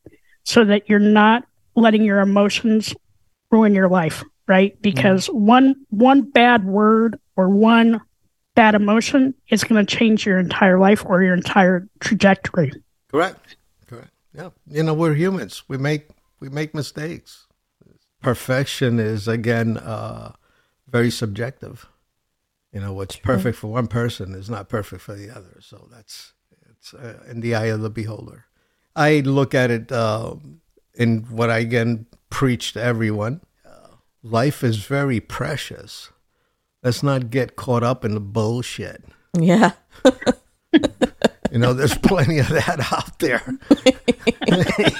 so 0.45 0.65
that 0.65 0.89
you're 0.89 0.99
not 0.99 1.43
letting 1.75 2.03
your 2.03 2.19
emotions 2.19 2.95
ruin 3.51 3.75
your 3.75 3.89
life 3.89 4.23
right? 4.49 4.73
Mm-hmm. 4.73 4.81
Because 4.81 5.27
one 5.27 5.75
one 5.89 6.23
bad 6.23 6.65
word 6.65 7.17
or 7.37 7.47
one 7.47 8.01
bad 8.59 8.75
emotion 8.75 9.33
is 9.47 9.63
going 9.63 9.85
to 9.85 9.95
change 9.95 10.25
your 10.25 10.37
entire 10.37 10.77
life 10.77 11.05
or 11.05 11.23
your 11.23 11.33
entire 11.33 11.87
trajectory. 12.01 12.73
Correct. 13.09 13.55
Correct. 13.87 14.11
Yeah. 14.35 14.49
You 14.67 14.83
know, 14.83 14.93
we're 14.93 15.13
humans. 15.13 15.63
We 15.69 15.77
make 15.77 16.09
we 16.41 16.49
make 16.49 16.75
mistakes. 16.75 17.47
Perfection 18.21 18.99
is 18.99 19.29
again 19.29 19.77
uh, 19.77 20.33
very 20.89 21.09
subjective. 21.09 21.87
You 22.73 22.81
know, 22.81 22.91
what's 22.91 23.15
perfect 23.15 23.57
for 23.57 23.71
one 23.71 23.87
person 23.87 24.35
is 24.35 24.49
not 24.49 24.67
perfect 24.67 25.03
for 25.03 25.15
the 25.15 25.29
other. 25.29 25.61
So 25.61 25.87
that's 25.89 26.33
it's 26.69 26.93
uh, 26.93 27.23
in 27.29 27.39
the 27.39 27.55
eye 27.55 27.67
of 27.67 27.79
the 27.79 27.89
beholder. 27.89 28.43
I 28.93 29.21
look 29.21 29.55
at 29.55 29.71
it 29.71 29.89
uh, 29.89 30.35
in 30.95 31.19
what 31.29 31.49
I 31.49 31.59
again 31.59 32.07
preach 32.29 32.73
to 32.73 32.83
everyone. 32.83 33.39
Uh, 33.65 33.95
life 34.21 34.65
is 34.65 34.85
very 34.85 35.21
precious. 35.21 36.09
Let's 36.83 37.03
not 37.03 37.29
get 37.29 37.55
caught 37.55 37.83
up 37.83 38.05
in 38.05 38.13
the 38.13 38.19
bullshit. 38.19 39.03
Yeah. 39.37 39.71
You 41.51 41.57
know, 41.57 41.73
there's 41.73 41.97
plenty 41.97 42.37
of 42.37 42.47
that 42.49 42.93
out 42.93 43.17
there. 43.17 43.41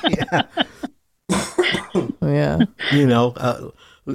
Yeah. 0.09 0.41
you 2.91 3.05
know 3.05 3.33
uh, 3.37 3.69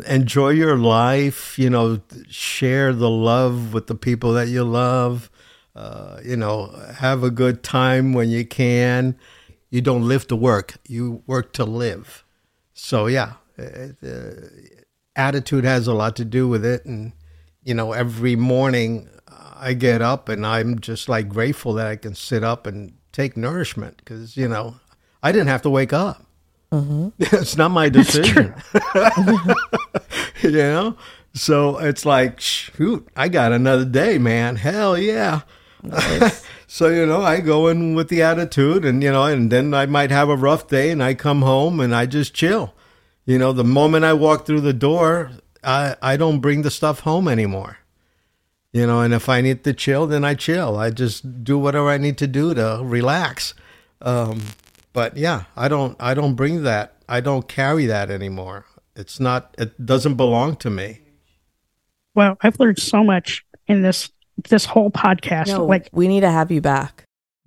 enjoy 0.07 0.50
your 0.50 0.77
life 0.77 1.59
you 1.59 1.70
know 1.70 2.00
share 2.29 2.92
the 2.92 3.11
love 3.11 3.72
with 3.72 3.87
the 3.87 3.94
people 3.94 4.33
that 4.33 4.48
you 4.48 4.64
love 4.64 5.31
uh, 5.77 6.18
you 6.24 6.37
know 6.37 6.66
have 6.96 7.22
a 7.22 7.31
good 7.31 7.62
time 7.62 8.12
when 8.12 8.29
you 8.29 8.44
can 8.44 9.16
you 9.70 9.81
don't 9.81 10.07
live 10.07 10.27
to 10.27 10.37
work 10.37 10.74
you 10.87 11.22
work 11.27 11.53
to 11.53 11.64
live 11.64 12.24
so 12.72 13.07
yeah 13.07 13.35
it, 13.57 13.96
uh, 14.03 14.46
attitude 15.16 15.64
has 15.64 15.87
a 15.87 15.94
lot 15.94 16.16
to 16.16 16.24
do 16.24 16.48
with 16.48 16.64
it 16.64 16.85
and 16.85 17.12
you 17.64 17.74
know 17.74 17.92
every 17.92 18.37
morning 18.37 19.09
uh, 19.29 19.53
i 19.57 19.72
get 19.74 20.03
up 20.03 20.29
and 20.29 20.46
i'm 20.46 20.79
just 20.79 21.09
like 21.09 21.29
grateful 21.29 21.72
that 21.74 21.87
i 21.87 21.96
can 21.96 22.14
sit 22.14 22.44
up 22.44 22.66
and 22.66 22.92
take 23.12 23.37
nourishment 23.37 23.96
because 23.98 24.37
you 24.37 24.48
know 24.48 24.77
i 25.22 25.33
didn't 25.33 25.48
have 25.48 25.62
to 25.62 25.70
wake 25.70 25.92
up 25.92 26.24
mm-hmm. 26.72 27.09
it's 27.18 27.57
not 27.57 27.70
my 27.70 27.88
decision. 27.88 28.55
you 30.42 30.50
know? 30.50 30.96
So 31.33 31.79
it's 31.79 32.07
like, 32.07 32.40
shoot, 32.40 33.09
I 33.16 33.29
got 33.29 33.53
another 33.53 33.85
day, 33.85 34.18
man. 34.18 34.57
Hell 34.57 34.96
yeah. 34.96 35.42
so, 36.66 36.88
you 36.88 37.07
know, 37.07 37.22
I 37.22 37.40
go 37.40 37.66
in 37.66 37.94
with 37.94 38.09
the 38.09 38.22
attitude 38.22 38.85
and, 38.85 39.03
you 39.03 39.11
know, 39.11 39.24
and 39.24 39.50
then 39.50 39.74
I 39.74 39.87
might 39.87 40.11
have 40.11 40.29
a 40.29 40.37
rough 40.37 40.68
day 40.68 40.90
and 40.90 41.03
I 41.03 41.14
come 41.14 41.42
home 41.42 41.81
and 41.81 41.94
I 41.94 42.07
just 42.07 42.35
chill. 42.35 42.74
You 43.27 43.38
know, 43.38 43.53
the 43.53 43.64
moment 43.64 44.05
I 44.05 44.12
walk 44.12 44.46
through 44.46 44.61
the 44.61 44.72
door, 44.72 45.31
I, 45.64 45.96
I 46.03 46.16
don't 46.16 46.40
bring 46.40 46.62
the 46.62 46.70
stuff 46.70 47.00
home 47.00 47.29
anymore. 47.29 47.79
You 48.72 48.87
know, 48.87 49.00
and 49.00 49.14
if 49.14 49.29
I 49.29 49.40
need 49.40 49.62
to 49.64 49.72
chill, 49.72 50.07
then 50.07 50.24
I 50.24 50.35
chill. 50.35 50.77
I 50.77 50.90
just 50.90 51.44
do 51.44 51.59
whatever 51.59 51.88
I 51.90 51.96
need 51.96 52.18
to 52.18 52.27
do 52.27 52.55
to 52.55 52.81
relax. 52.83 53.55
Um, 54.03 54.42
but 54.92 55.16
yeah, 55.16 55.44
I 55.57 55.68
don't 55.68 55.96
I 56.00 56.14
don't 56.14 56.35
bring 56.35 56.64
that. 56.64 56.96
I 57.09 57.20
don't 57.20 57.46
carry 57.46 57.87
that 57.87 58.11
anymore. 58.11 58.66
It's 58.96 59.20
not 59.20 59.55
it 59.59 59.85
doesn't 59.85 60.14
belong 60.16 60.57
to 60.57 60.70
me. 60.70 61.00
Well, 62.14 62.37
I've 62.40 62.59
learned 62.59 62.79
so 62.81 63.05
much 63.05 63.44
in 63.68 63.83
this 63.83 64.11
this 64.48 64.64
whole 64.64 64.90
podcast. 64.90 65.48
No, 65.48 65.66
like 65.66 65.88
we 65.92 66.09
need 66.09 66.20
to 66.20 66.31
have 66.31 66.50
you 66.50 66.61
back. 66.61 67.05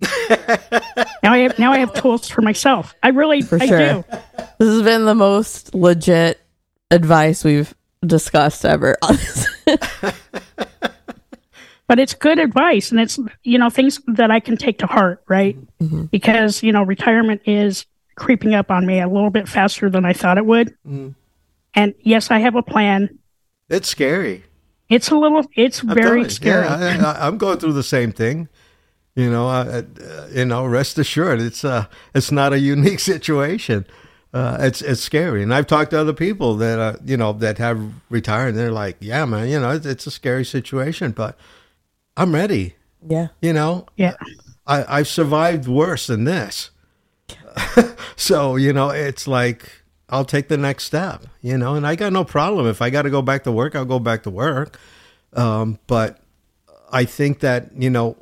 now 1.22 1.32
I 1.32 1.38
have 1.38 1.58
now 1.58 1.72
I 1.72 1.78
have 1.78 1.92
tools 1.92 2.28
for 2.28 2.42
myself. 2.42 2.94
I 3.02 3.08
really 3.08 3.42
For 3.42 3.60
I 3.60 3.66
sure. 3.66 3.78
do. 3.78 4.04
This 4.58 4.68
has 4.68 4.82
been 4.82 5.04
the 5.04 5.14
most 5.14 5.74
legit 5.74 6.40
advice 6.90 7.44
we've 7.44 7.74
discussed 8.04 8.64
ever. 8.64 8.96
But 11.88 11.98
it's 11.98 12.12
good 12.12 12.38
advice 12.38 12.90
and 12.90 13.00
it's 13.00 13.18
you 13.44 13.58
know 13.58 13.70
things 13.70 13.98
that 14.08 14.30
I 14.30 14.40
can 14.40 14.58
take 14.58 14.78
to 14.80 14.86
heart, 14.86 15.22
right? 15.26 15.56
Mhm. 15.80 16.10
Because, 16.10 16.62
you 16.62 16.70
know, 16.70 16.82
retirement 16.82 17.40
is 17.46 17.86
creeping 18.14 18.54
up 18.54 18.70
on 18.70 18.84
me 18.84 19.00
a 19.00 19.08
little 19.08 19.30
bit 19.30 19.48
faster 19.48 19.88
than 19.88 20.04
I 20.04 20.12
thought 20.12 20.36
it 20.36 20.44
would. 20.44 20.74
Mm. 20.86 21.14
And 21.74 21.94
yes, 22.02 22.30
I 22.30 22.40
have 22.40 22.56
a 22.56 22.62
plan. 22.62 23.18
It's 23.70 23.88
scary. 23.88 24.44
It's 24.90 25.08
a 25.10 25.16
little 25.16 25.46
it's 25.56 25.80
I'm 25.80 25.94
very 25.94 26.24
you. 26.24 26.28
scary. 26.28 26.66
Yeah, 26.66 27.02
I, 27.06 27.12
I, 27.22 27.26
I'm 27.26 27.38
going 27.38 27.58
through 27.58 27.72
the 27.72 27.82
same 27.82 28.12
thing. 28.12 28.48
You 29.14 29.30
know, 29.30 29.48
I, 29.48 29.60
uh, 29.62 29.82
you 30.30 30.44
know, 30.44 30.66
rest 30.66 30.98
assured, 30.98 31.40
it's 31.40 31.64
uh, 31.64 31.86
it's 32.14 32.30
not 32.30 32.52
a 32.52 32.58
unique 32.58 33.00
situation. 33.12 33.86
Uh, 34.32 34.58
it's 34.60 34.82
it's 34.82 35.00
scary, 35.00 35.42
and 35.42 35.54
I've 35.54 35.66
talked 35.66 35.92
to 35.92 35.98
other 36.00 36.12
people 36.12 36.56
that 36.56 36.78
uh, 36.78 36.96
you 37.04 37.16
know 37.16 37.32
that 37.34 37.58
have 37.58 37.80
retired. 38.10 38.50
and 38.50 38.58
They're 38.58 38.70
like, 38.70 38.96
"Yeah, 39.00 39.24
man, 39.24 39.48
you 39.48 39.58
know, 39.58 39.70
it's, 39.70 39.86
it's 39.86 40.06
a 40.06 40.10
scary 40.10 40.44
situation, 40.44 41.12
but 41.12 41.38
I'm 42.16 42.34
ready." 42.34 42.74
yeah. 43.06 43.28
You 43.40 43.52
know, 43.52 43.86
yeah. 43.96 44.14
I, 44.66 44.98
I've 44.98 45.08
survived 45.08 45.66
worse 45.66 46.06
than 46.06 46.24
this. 46.24 46.70
so, 48.16 48.56
you 48.56 48.72
know, 48.72 48.90
it's 48.90 49.26
like 49.26 49.82
I'll 50.08 50.24
take 50.24 50.48
the 50.48 50.56
next 50.56 50.84
step, 50.84 51.24
you 51.40 51.56
know, 51.58 51.74
and 51.74 51.86
I 51.86 51.94
got 51.94 52.12
no 52.12 52.24
problem. 52.24 52.66
If 52.66 52.82
I 52.82 52.90
got 52.90 53.02
to 53.02 53.10
go 53.10 53.22
back 53.22 53.44
to 53.44 53.52
work, 53.52 53.74
I'll 53.74 53.84
go 53.84 53.98
back 53.98 54.22
to 54.24 54.30
work. 54.30 54.78
Um, 55.32 55.78
but 55.86 56.20
I 56.92 57.04
think 57.04 57.40
that, 57.40 57.70
you 57.76 57.90
know, 57.90 58.16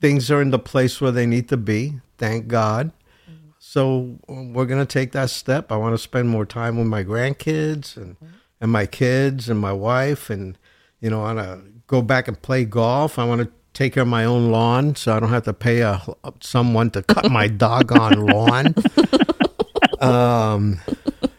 things 0.00 0.30
are 0.30 0.40
in 0.40 0.50
the 0.50 0.58
place 0.58 1.00
where 1.00 1.12
they 1.12 1.26
need 1.26 1.48
to 1.50 1.56
be, 1.56 2.00
thank 2.18 2.48
God. 2.48 2.92
So 3.72 4.18
we're 4.28 4.66
going 4.66 4.86
to 4.86 4.92
take 4.92 5.12
that 5.12 5.30
step. 5.30 5.72
I 5.72 5.78
want 5.78 5.94
to 5.94 5.98
spend 5.98 6.28
more 6.28 6.44
time 6.44 6.76
with 6.76 6.86
my 6.88 7.02
grandkids 7.02 7.96
and, 7.96 8.18
and 8.60 8.70
my 8.70 8.84
kids 8.84 9.48
and 9.48 9.58
my 9.58 9.72
wife. 9.72 10.28
And, 10.28 10.58
you 11.00 11.08
know, 11.08 11.24
I 11.24 11.32
want 11.32 11.38
to 11.38 11.62
go 11.86 12.02
back 12.02 12.28
and 12.28 12.42
play 12.42 12.66
golf. 12.66 13.18
I 13.18 13.24
want 13.24 13.40
to 13.40 13.50
take 13.72 13.94
care 13.94 14.02
of 14.02 14.10
my 14.10 14.26
own 14.26 14.50
lawn 14.50 14.94
so 14.94 15.16
I 15.16 15.20
don't 15.20 15.30
have 15.30 15.44
to 15.44 15.54
pay 15.54 15.80
a, 15.80 16.02
someone 16.40 16.90
to 16.90 17.02
cut 17.02 17.30
my 17.30 17.48
doggone 17.64 18.26
lawn. 18.26 18.74
Um, 20.00 20.78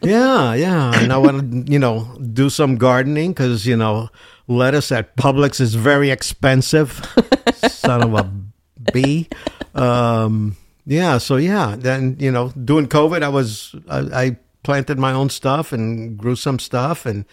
yeah, 0.01 0.55
yeah. 0.55 0.99
And 0.99 1.13
I 1.13 1.17
want 1.17 1.67
to, 1.67 1.71
you 1.71 1.77
know, 1.77 2.17
do 2.33 2.49
some 2.49 2.77
gardening 2.77 3.33
because, 3.33 3.67
you 3.67 3.77
know, 3.77 4.09
lettuce 4.47 4.91
at 4.91 5.15
Publix 5.17 5.61
is 5.61 5.75
very 5.75 6.09
expensive. 6.09 6.99
Son 7.67 8.01
of 8.01 8.15
a 8.15 8.91
bee. 8.91 9.29
Um, 9.75 10.57
yeah, 10.85 11.17
so 11.19 11.37
yeah. 11.37 11.75
Then, 11.77 12.15
you 12.19 12.31
know, 12.31 12.49
doing 12.49 12.87
COVID, 12.87 13.23
I 13.23 13.29
was, 13.29 13.75
I, 13.89 13.99
I 14.23 14.37
planted 14.63 14.97
my 14.99 15.13
own 15.13 15.29
stuff 15.29 15.71
and 15.73 16.17
grew 16.17 16.35
some 16.35 16.59
stuff 16.59 17.05
and, 17.05 17.25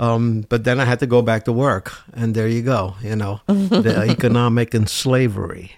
Um, 0.00 0.44
but 0.48 0.62
then 0.62 0.78
I 0.78 0.84
had 0.84 1.00
to 1.00 1.06
go 1.08 1.22
back 1.22 1.44
to 1.46 1.52
work, 1.52 1.90
and 2.14 2.32
there 2.32 2.46
you 2.46 2.62
go. 2.62 2.94
You 3.02 3.16
know, 3.16 3.40
the 3.48 4.06
economic 4.10 4.72
and 4.74 4.88
slavery. 4.88 5.72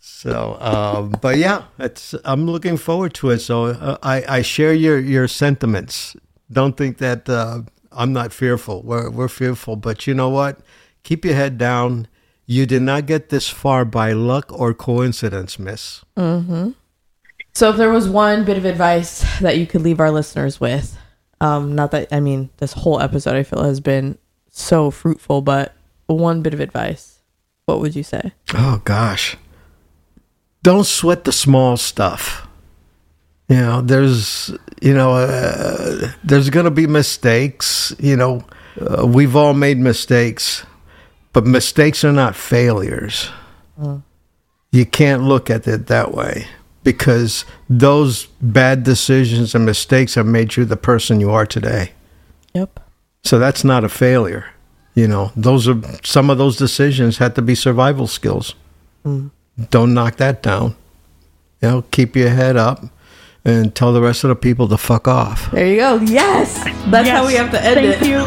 So, 0.00 0.56
um, 0.60 1.14
but 1.20 1.36
yeah, 1.38 1.64
it's 1.78 2.14
I'm 2.24 2.46
looking 2.46 2.76
forward 2.78 3.12
to 3.14 3.30
it. 3.30 3.40
So 3.40 3.66
uh, 3.66 3.98
I 4.02 4.38
I 4.38 4.42
share 4.42 4.72
your 4.72 4.98
your 4.98 5.28
sentiments. 5.28 6.16
Don't 6.50 6.76
think 6.76 6.98
that 6.98 7.28
uh, 7.28 7.62
I'm 7.92 8.12
not 8.12 8.32
fearful. 8.32 8.82
We're 8.82 9.10
we're 9.10 9.28
fearful, 9.28 9.76
but 9.76 10.06
you 10.06 10.14
know 10.14 10.30
what? 10.30 10.60
Keep 11.02 11.24
your 11.24 11.34
head 11.34 11.58
down. 11.58 12.08
You 12.46 12.64
did 12.64 12.82
not 12.82 13.06
get 13.06 13.28
this 13.28 13.48
far 13.48 13.84
by 13.84 14.12
luck 14.12 14.52
or 14.52 14.72
coincidence, 14.72 15.58
Miss. 15.58 16.04
So, 16.16 17.70
if 17.70 17.76
there 17.76 17.90
was 17.90 18.08
one 18.08 18.44
bit 18.44 18.56
of 18.56 18.64
advice 18.64 19.24
that 19.40 19.58
you 19.58 19.66
could 19.66 19.82
leave 19.82 19.98
our 19.98 20.10
listeners 20.10 20.60
with, 20.60 20.96
um, 21.40 21.74
not 21.74 21.90
that 21.90 22.08
I 22.12 22.20
mean 22.20 22.50
this 22.58 22.72
whole 22.72 23.00
episode 23.00 23.34
I 23.34 23.42
feel 23.42 23.64
has 23.64 23.80
been 23.80 24.18
so 24.50 24.90
fruitful, 24.90 25.42
but 25.42 25.74
one 26.06 26.42
bit 26.42 26.54
of 26.54 26.60
advice, 26.60 27.20
what 27.66 27.80
would 27.80 27.96
you 27.96 28.02
say? 28.02 28.32
Oh 28.54 28.80
gosh. 28.84 29.36
Don't 30.62 30.86
sweat 30.86 31.24
the 31.24 31.32
small 31.32 31.76
stuff. 31.76 32.46
You 33.48 33.56
know, 33.56 33.80
there's 33.80 34.52
you 34.82 34.94
know, 34.94 35.12
uh, 35.14 36.12
there's 36.24 36.50
going 36.50 36.64
to 36.64 36.70
be 36.70 36.86
mistakes, 36.86 37.94
you 37.98 38.16
know, 38.16 38.44
uh, 38.80 39.06
we've 39.06 39.34
all 39.34 39.54
made 39.54 39.78
mistakes, 39.78 40.64
but 41.36 41.44
mistakes 41.44 42.02
are 42.02 42.12
not 42.12 42.34
failures. 42.34 43.28
Mm. 43.78 44.02
You 44.72 44.86
can't 44.86 45.24
look 45.24 45.50
at 45.50 45.68
it 45.68 45.86
that 45.86 46.14
way 46.14 46.46
because 46.82 47.44
those 47.68 48.24
bad 48.40 48.84
decisions 48.84 49.54
and 49.54 49.66
mistakes 49.66 50.14
have 50.14 50.24
made 50.24 50.56
you 50.56 50.64
the 50.64 50.78
person 50.78 51.20
you 51.20 51.30
are 51.30 51.44
today. 51.44 51.92
Yep. 52.54 52.80
So 53.22 53.38
that's 53.38 53.64
not 53.64 53.84
a 53.84 53.90
failure. 53.90 54.46
You 54.94 55.08
know, 55.08 55.30
those 55.36 55.68
are 55.68 55.78
some 56.02 56.30
of 56.30 56.38
those 56.38 56.56
decisions 56.56 57.18
had 57.18 57.34
to 57.34 57.42
be 57.42 57.54
survival 57.54 58.06
skills. 58.06 58.54
Mm. 59.04 59.30
Don't 59.68 59.92
knock 59.92 60.16
that 60.16 60.42
down. 60.42 60.74
You 61.60 61.68
know, 61.68 61.82
keep 61.90 62.16
your 62.16 62.30
head 62.30 62.56
up 62.56 62.82
and 63.44 63.74
tell 63.74 63.92
the 63.92 64.00
rest 64.00 64.24
of 64.24 64.28
the 64.28 64.36
people 64.36 64.68
to 64.68 64.78
fuck 64.78 65.06
off. 65.06 65.50
There 65.50 65.66
you 65.66 65.76
go. 65.76 65.96
Yes, 65.96 66.64
that's 66.90 67.10
how 67.10 67.26
we 67.26 67.34
have 67.34 67.50
to 67.50 67.62
end 67.62 67.74
Thank 67.74 68.00
it. 68.00 68.08
you. 68.08 68.24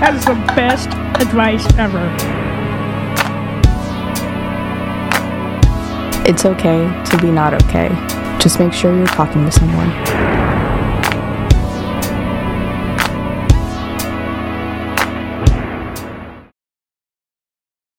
That 0.00 0.14
is 0.14 0.24
the 0.24 0.34
best 0.56 0.88
advice 1.20 1.66
ever. 1.76 2.45
It's 6.28 6.44
okay 6.44 7.04
to 7.04 7.18
be 7.22 7.30
not 7.30 7.54
okay. 7.62 7.88
Just 8.40 8.58
make 8.58 8.72
sure 8.72 8.92
you're 8.92 9.06
talking 9.06 9.44
to 9.44 9.52
someone. 9.52 10.45